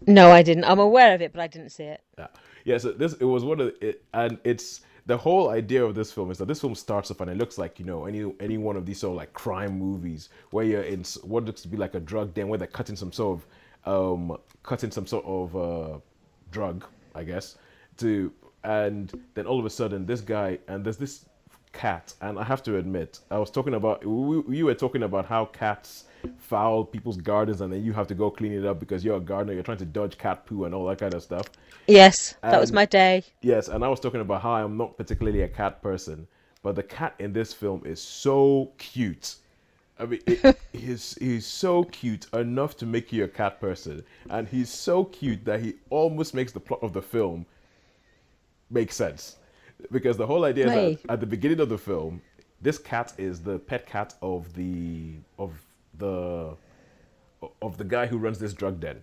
[0.07, 0.65] No, I didn't.
[0.65, 2.01] I'm aware of it, but I didn't see it.
[2.19, 2.27] Yeah,
[2.65, 2.79] yeah.
[2.79, 6.13] So this it was one of the, it, and it's the whole idea of this
[6.13, 8.59] film is that this film starts off and it looks like you know any any
[8.59, 11.79] one of these sort of like crime movies where you're in what looks to be
[11.79, 13.41] like a drug den where they're cutting some sort
[13.87, 15.99] of um cutting some sort of uh
[16.51, 16.85] drug
[17.15, 17.57] I guess
[17.97, 18.31] to
[18.65, 21.25] and then all of a sudden this guy and there's this
[21.73, 25.27] cat and I have to admit I was talking about we, we were talking about
[25.27, 26.05] how cats
[26.39, 29.21] foul people's gardens and then you have to go clean it up because you're a
[29.21, 31.47] gardener you're trying to dodge cat poo and all that kind of stuff
[31.89, 33.25] Yes, that was my day.
[33.41, 36.29] Yes, and I was talking about how I'm not particularly a cat person,
[36.63, 39.37] but the cat in this film is so cute.
[39.99, 44.47] I mean, it, he's he's so cute enough to make you a cat person, and
[44.47, 47.47] he's so cute that he almost makes the plot of the film
[48.69, 49.38] make sense.
[49.91, 52.21] Because the whole idea is that at the beginning of the film,
[52.61, 55.53] this cat is the pet cat of the of
[55.99, 56.57] the
[57.63, 59.01] of the guy who runs this drug den,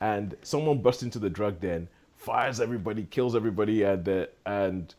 [0.00, 4.94] and someone busts into the drug den, fires everybody, kills everybody, and uh, and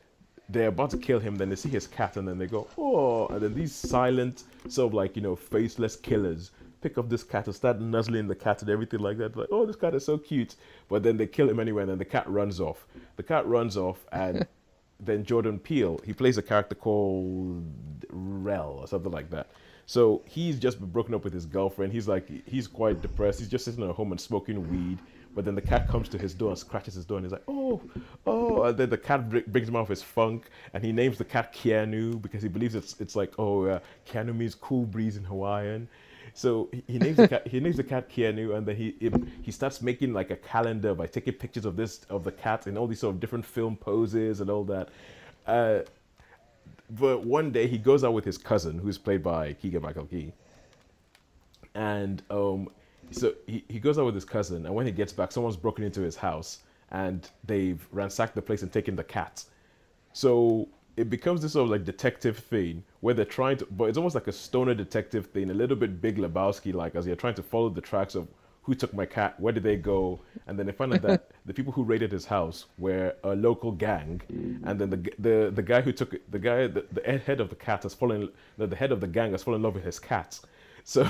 [0.50, 1.36] they're about to kill him.
[1.36, 4.88] Then they see his cat, and then they go, oh, and then these silent, sort
[4.90, 6.52] of like you know, faceless killers
[6.82, 9.38] pick up this cat and start nuzzling the cat and everything like that.
[9.38, 10.56] Like, oh, this cat is so cute,
[10.90, 12.86] but then they kill him anyway, and then the cat runs off.
[13.16, 14.46] The cat runs off, and
[15.06, 17.64] then Jordan Peele, he plays a character called
[18.10, 19.48] Rell or something like that.
[19.86, 21.92] So he's just broken up with his girlfriend.
[21.92, 23.40] He's like, he's quite depressed.
[23.40, 25.00] He's just sitting at home and smoking weed.
[25.36, 27.44] But then the cat comes to his door and scratches his door, and he's like,
[27.48, 27.82] oh,
[28.28, 28.64] oh.
[28.64, 31.26] And then the cat br- brings him out of his funk, and he names the
[31.26, 35.24] cat Keanu because he believes it's it's like, oh, uh, Keanu means cool breeze in
[35.24, 35.88] Hawaiian.
[36.34, 39.12] So he, names the cat he names the cat Keanu, and then he he-
[39.44, 42.78] he starts making like a calendar by taking pictures of this of the cat in
[42.78, 44.90] all these sort of different film poses and all that.
[45.46, 45.80] Uh,
[46.90, 50.34] but one day he goes out with his cousin, who's played by Keegan Michael Key,
[51.76, 52.70] and um,
[53.12, 55.84] so he, he goes out with his cousin, and when he gets back, someone's broken
[55.84, 56.60] into his house,
[56.92, 59.44] and they've ransacked the place and taken the cat.
[60.14, 60.68] So
[60.98, 64.16] it becomes this sort of like detective thing where they're trying to, but it's almost
[64.16, 67.44] like a stoner detective thing, a little bit Big Lebowski like, as you're trying to
[67.44, 68.30] follow the tracks of
[68.62, 71.54] who took my cat, where did they go, and then they find out that the
[71.54, 74.22] people who raided his house were a local gang,
[74.64, 77.50] and then the the the guy who took it, the guy the, the head of
[77.50, 79.84] the cat has fallen, the, the head of the gang has fallen in love with
[79.84, 80.40] his cat,
[80.86, 81.06] so.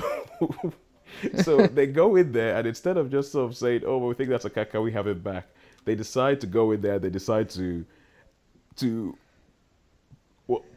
[1.44, 4.14] so they go in there, and instead of just sort of saying, "Oh, well, we
[4.14, 5.46] think that's a cat, can we have it back?"
[5.84, 6.98] They decide to go in there.
[6.98, 7.84] They decide to
[8.76, 9.16] to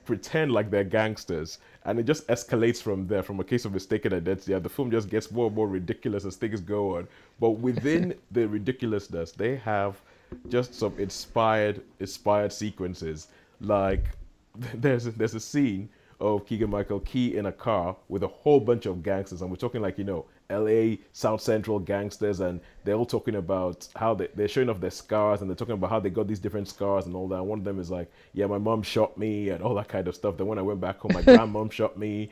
[0.07, 4.13] pretend like they're gangsters, and it just escalates from there, from a case of mistaken
[4.13, 4.53] identity.
[4.53, 7.07] And the film just gets more and more ridiculous as things go on.
[7.39, 10.01] But within the ridiculousness, they have
[10.49, 13.27] just some inspired, inspired sequences.
[13.61, 14.05] Like
[14.73, 15.89] there's a, there's a scene
[16.19, 19.57] of Keegan Michael Key in a car with a whole bunch of gangsters, and we're
[19.57, 20.99] talking like you know L.A.
[21.11, 25.41] South Central gangsters, and they're all talking about how they, they're showing off their scars,
[25.41, 27.43] and they're talking about how they got these different scars and all that.
[27.43, 30.15] One of them is like, yeah, my mom shot me, and all that kind of
[30.15, 30.37] stuff.
[30.37, 32.29] Then when I went back home, my grandmom shot me,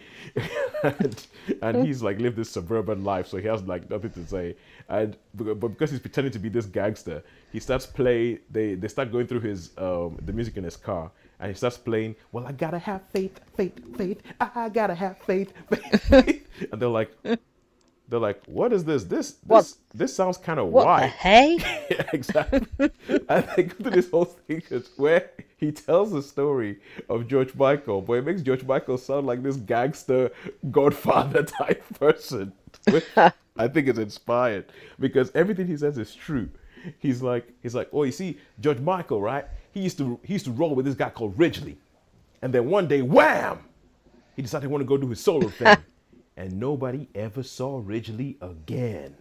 [0.83, 1.27] and,
[1.61, 4.55] and he's like lived this suburban life, so he has like nothing to say.
[4.87, 8.39] And but because he's pretending to be this gangster, he starts play.
[8.49, 11.77] They they start going through his um the music in his car, and he starts
[11.77, 12.15] playing.
[12.31, 14.21] Well, I gotta have faith, faith, faith.
[14.39, 16.47] I gotta have faith, faith, faith.
[16.71, 17.11] and they're like,
[18.09, 19.03] they're like, what is this?
[19.05, 19.73] This this What?
[19.93, 20.87] this sounds kind of wild.
[20.87, 21.57] What the hey?
[21.91, 22.61] yeah, exactly.
[23.29, 24.61] and they go to this whole thing
[24.97, 26.79] where he tells the story
[27.09, 30.31] of George Michael, but it makes George Michael sound like this gangster
[30.71, 32.53] godfather type person.
[33.57, 34.65] I think is inspired
[34.99, 36.49] because everything he says is true.
[36.99, 39.45] He's like, he's like, oh, you see, George Michael, right?
[39.71, 41.77] He used to he used to roll with this guy called Ridgeley,
[42.41, 43.59] and then one day, wham!
[44.35, 45.77] He decided he wanted to go do his solo thing,
[46.37, 49.15] and nobody ever saw Ridgeley again.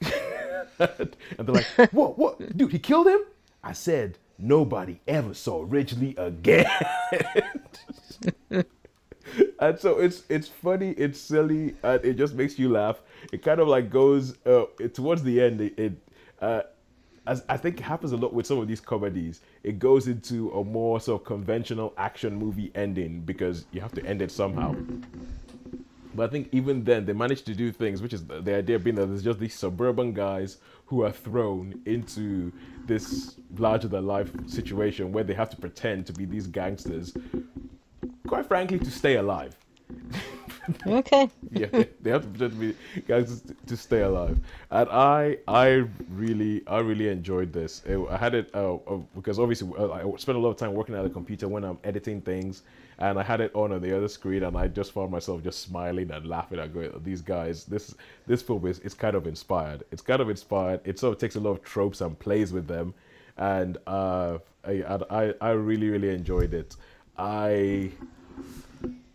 [0.00, 2.56] and they're like, what, what?
[2.56, 3.20] Dude, he killed him?
[3.62, 6.66] I said, nobody ever saw Ridgeley again.
[9.60, 13.02] and so it's it's funny, it's silly, and it just makes you laugh.
[13.32, 14.64] It kind of like goes uh,
[14.94, 15.60] towards the end.
[15.60, 15.92] It, it
[16.40, 16.62] uh,
[17.26, 19.40] as I think happens a lot with some of these comedies.
[19.62, 24.04] It goes into a more sort of conventional action movie ending because you have to
[24.04, 24.74] end it somehow.
[26.14, 28.78] But I think even then they managed to do things, which is the, the idea
[28.78, 32.52] being that there's just these suburban guys who are thrown into
[32.86, 37.16] this larger than life situation where they have to pretend to be these gangsters,
[38.26, 39.56] quite frankly, to stay alive.
[40.86, 41.28] Okay.
[41.50, 41.66] yeah,
[42.00, 42.74] they have to pretend to be
[43.08, 44.38] guys to, stay alive.
[44.70, 47.82] And I, I really, I really enjoyed this.
[47.86, 50.74] It, I had it uh, uh, because obviously uh, I spent a lot of time
[50.74, 52.62] working at the computer when I'm editing things,
[53.00, 55.60] and I had it on on the other screen, and I just found myself just
[55.60, 57.64] smiling and laughing at going, these guys.
[57.64, 57.94] This
[58.26, 59.84] this film is it's kind of inspired.
[59.90, 60.80] It's kind of inspired.
[60.84, 62.94] It sort of takes a lot of tropes and plays with them,
[63.38, 66.76] and uh, I, I, I really, really enjoyed it.
[67.16, 67.90] I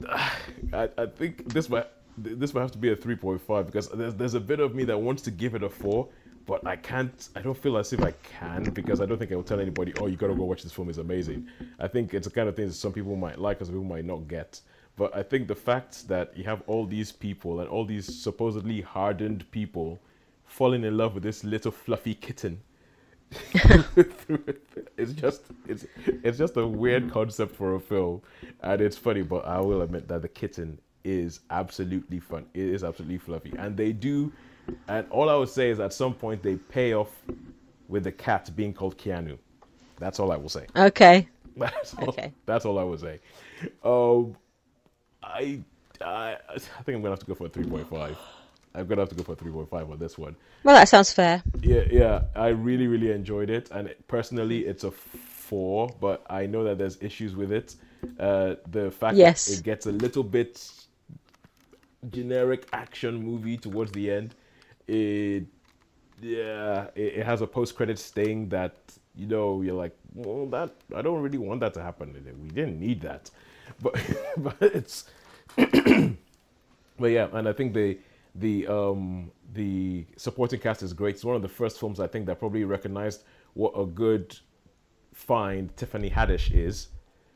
[0.09, 3.89] I, I think this might this might have to be a three point five because
[3.89, 6.07] there's there's a bit of me that wants to give it a four,
[6.45, 7.29] but I can't.
[7.35, 9.93] I don't feel as if I can because I don't think I will tell anybody.
[9.99, 10.89] Oh, you gotta go watch this film.
[10.89, 11.47] It's amazing.
[11.79, 13.89] I think it's the kind of thing that some people might like, and some people
[13.89, 14.61] might not get.
[14.97, 18.81] But I think the fact that you have all these people and all these supposedly
[18.81, 19.99] hardened people
[20.45, 22.61] falling in love with this little fluffy kitten
[24.97, 28.21] it's just it's it's just a weird concept for a film,
[28.61, 29.23] and it's funny.
[29.23, 32.45] But I will admit that the kitten is absolutely fun.
[32.53, 34.31] It is absolutely fluffy, and they do.
[34.88, 37.11] And all I would say is, at some point, they pay off
[37.88, 39.38] with the cat being called Keanu.
[39.99, 40.66] That's all I will say.
[40.76, 41.28] Okay.
[41.57, 42.34] That's all, Okay.
[42.45, 43.20] That's all I will say.
[43.84, 44.36] Um,
[45.24, 45.59] I,
[46.01, 48.18] I I think I'm gonna have to go for a three point five.
[48.74, 50.36] I'm gonna have to go for a three point five on this one.
[50.63, 51.41] Well, that sounds fair.
[51.61, 55.89] Yeah, yeah, I really, really enjoyed it, and it- personally, it's a four.
[56.01, 57.76] But I know that there's issues with it.
[58.20, 59.45] Uh, the fact Yes.
[59.45, 60.70] that it gets a little bit
[62.11, 64.36] generic action movie towards the end,
[64.88, 65.45] it
[66.21, 68.75] yeah, it, it has a post-credit sting that
[69.15, 72.13] you know you're like, well, that I don't really want that to happen.
[72.41, 73.29] We didn't need that,
[73.81, 73.95] but
[74.38, 75.05] but it's
[75.57, 77.97] but yeah, and I think the
[78.36, 81.15] the um the supporting cast is great.
[81.15, 83.23] It's one of the first films I think that probably recognized
[83.53, 84.38] what a good
[85.13, 86.89] find Tiffany Haddish is,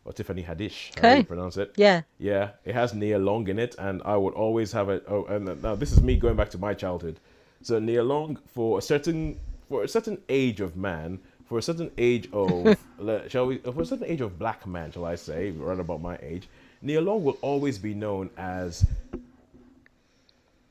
[0.05, 1.23] or Tiffany Haddish, how do you Okay.
[1.23, 1.73] pronounce it?
[1.77, 2.01] Yeah.
[2.19, 5.03] Yeah, it has Nia Long in it, and I would always have it.
[5.07, 7.19] Oh, and now this is me going back to my childhood.
[7.61, 11.91] So Nia Long, for a certain for a certain age of man, for a certain
[11.97, 12.77] age of
[13.27, 16.17] shall we, for a certain age of black man, shall I say, right about my
[16.21, 16.47] age,
[16.81, 18.85] Nia Long will always be known as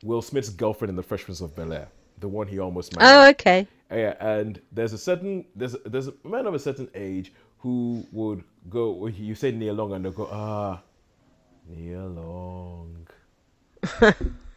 [0.03, 3.13] Will Smith's girlfriend in The Fresh Prince of Bel Air, the one he almost married.
[3.13, 3.67] Oh, okay.
[3.91, 8.45] Yeah, and there's a certain there's there's a man of a certain age who would
[8.69, 9.07] go.
[9.07, 10.81] You say Nia Long, and they'll go ah,
[11.69, 13.07] Nia Long.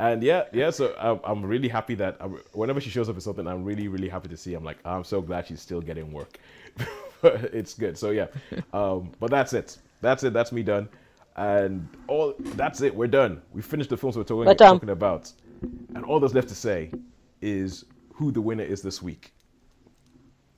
[0.00, 0.70] and yeah, yeah.
[0.70, 3.86] So I'm, I'm really happy that i whenever she shows up in something, I'm really
[3.88, 4.54] really happy to see.
[4.54, 6.38] I'm like I'm so glad she's still getting work.
[7.22, 7.98] it's good.
[7.98, 8.28] So yeah,
[8.72, 9.76] um, but that's it.
[10.00, 10.32] That's it.
[10.32, 10.88] That's me done.
[11.36, 12.94] And all that's it.
[12.94, 13.42] We're done.
[13.52, 14.76] We finished the films we're talking, We're done.
[14.76, 15.30] talking about.
[15.94, 16.90] And all that's left to say
[17.42, 17.84] is
[18.14, 19.32] who the winner is this week.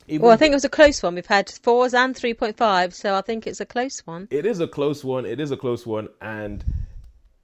[0.07, 1.17] Even Well, I think it was a close one.
[1.17, 4.29] We've had fours and 3.5, so I think it's a close one.
[4.31, 5.27] it is a close one.
[5.27, 6.65] It is a close one, and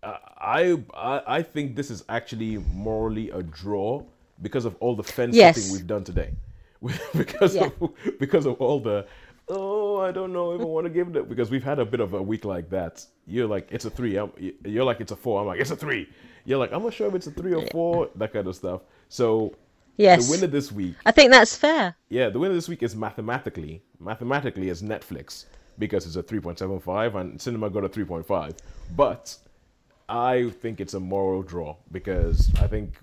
[0.02, 4.02] I, I I think this is actually morally a draw
[4.42, 5.56] because of all the fence Yes.
[5.56, 6.30] sitting we've done today.
[7.16, 7.70] because Yeah.
[7.80, 7.90] of
[8.20, 9.06] because of all the
[9.48, 12.00] oh I don't know if I want to give it because we've had a bit
[12.00, 13.04] of a week like that.
[13.26, 14.16] You're like it's a three.
[14.16, 14.30] I'm,
[14.64, 15.40] you're like it's a four.
[15.40, 16.08] I'm like it's a three.
[16.44, 18.08] You're like I'm not sure if it's a three or four.
[18.14, 18.82] That kind of stuff.
[19.08, 19.54] So
[19.96, 20.26] Yes.
[20.26, 21.96] the winner this week I think that's fair.
[22.08, 25.46] yeah, the winner this week is mathematically, mathematically is Netflix
[25.76, 28.56] because it's a 3.75 and cinema got a 3.5.
[28.96, 29.36] But
[30.08, 32.94] I think it's a moral draw because I think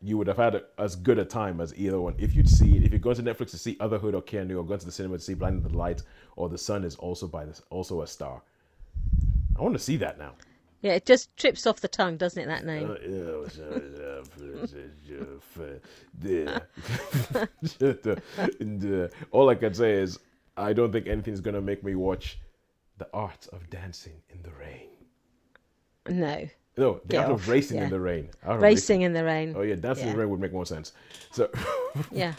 [0.00, 2.76] you would have had a, as good a time as either one if you'd see
[2.76, 5.16] if you're going to Netflix to see Otherhood or Keanu or going to the cinema
[5.16, 6.02] to see Blinding the Light
[6.36, 8.42] or The Sun is also by this also a star.
[9.58, 10.32] I want to see that now.
[10.82, 12.90] Yeah, it just trips off the tongue, doesn't it, that name?
[12.90, 13.08] Uh,
[19.30, 20.18] all I can say is
[20.58, 22.38] I don't think anything's gonna make me watch
[22.98, 24.93] the art of dancing in the rain.
[26.08, 26.48] No.
[26.76, 27.84] No, the art of racing yeah.
[27.84, 28.30] in the rain.
[28.42, 29.54] Of Racing in the rain.
[29.56, 30.92] Oh yeah, dancing in the rain would make more sense.
[31.30, 31.48] So
[32.10, 32.34] Yeah.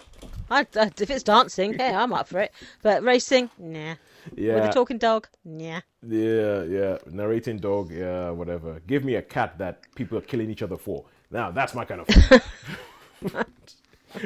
[0.51, 2.51] I, I, if it's dancing, hey, I'm up for it.
[2.84, 3.95] But racing, nah.
[4.36, 4.55] Yeah.
[4.55, 5.80] With a talking dog, nah.
[6.05, 6.97] yeah, yeah.
[7.09, 8.82] Narrating dog, yeah, whatever.
[8.88, 11.05] Give me a cat that people are killing each other for.
[11.32, 12.43] Now that's my kind of.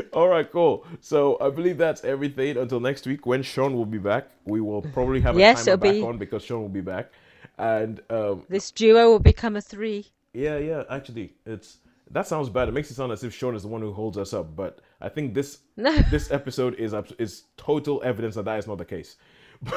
[0.13, 0.85] All right, cool.
[1.01, 2.57] So I believe that's everything.
[2.57, 5.77] Until next week, when Sean will be back, we will probably have a Yes, timer
[5.77, 7.11] back be- on because Sean will be back.
[7.59, 10.07] And um, This duo will become a three.
[10.33, 10.83] yeah, yeah.
[10.89, 11.77] Actually, it's
[12.11, 12.67] that sounds bad.
[12.69, 14.55] It makes it sound as if Sean is the one who holds us up.
[14.55, 15.95] But I think this No.
[16.11, 19.17] this episode is is total evidence that that is not the case.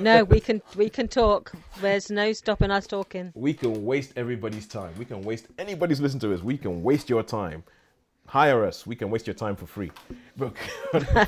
[0.00, 1.52] No, we can we can talk.
[1.80, 3.30] There's no stopping us talking.
[3.36, 4.92] We can waste everybody's time.
[4.98, 6.42] We can waste anybody's listening to us.
[6.42, 7.62] We can waste your time.
[8.26, 8.86] Hire us.
[8.86, 9.90] We can waste your time for free.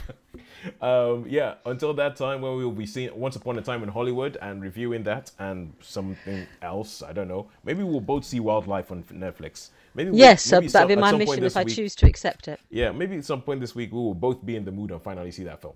[0.83, 3.89] Um, yeah, until that time, when we will be seeing Once Upon a Time in
[3.89, 7.01] Hollywood and reviewing that and something else.
[7.01, 7.49] I don't know.
[7.65, 9.71] Maybe we'll both see Wildlife on Netflix.
[9.95, 12.07] Maybe we'll- Yes, maybe uh, some- that'd be my mission if I week- choose to
[12.07, 12.59] accept it.
[12.71, 15.01] Yeah, maybe at some point this week we will both be in the mood and
[15.01, 15.75] finally see that film.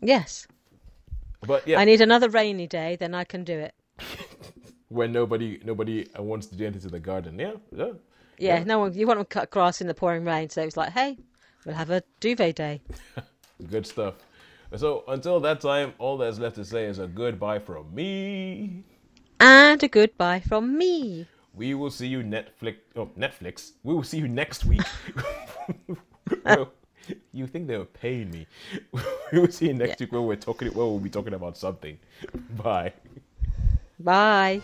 [0.00, 0.46] Yes.
[1.46, 3.74] But yeah, I need another rainy day, then I can do it.
[4.88, 7.38] when nobody nobody wants to do anything to the garden.
[7.38, 7.92] Yeah, yeah.
[8.38, 8.64] Yeah, Yeah.
[8.64, 8.94] no one.
[8.94, 11.18] You want to cut grass in the pouring rain, so it's like, hey,
[11.64, 12.80] we'll have a duvet day.
[13.70, 14.14] Good stuff.
[14.76, 18.84] So until that time, all that's left to say is a goodbye from me.
[19.40, 21.26] And a goodbye from me.
[21.54, 22.76] We will see you Netflix.
[22.96, 23.72] Oh, Netflix.
[23.82, 24.82] We will see you next week.
[27.32, 28.48] You think they were paying me?
[29.32, 30.06] we will see you next Yeah.
[30.06, 30.68] week when we're talking.
[30.68, 31.98] Where we'll be talking about something.
[32.60, 32.92] Bye.
[34.00, 34.60] Bye.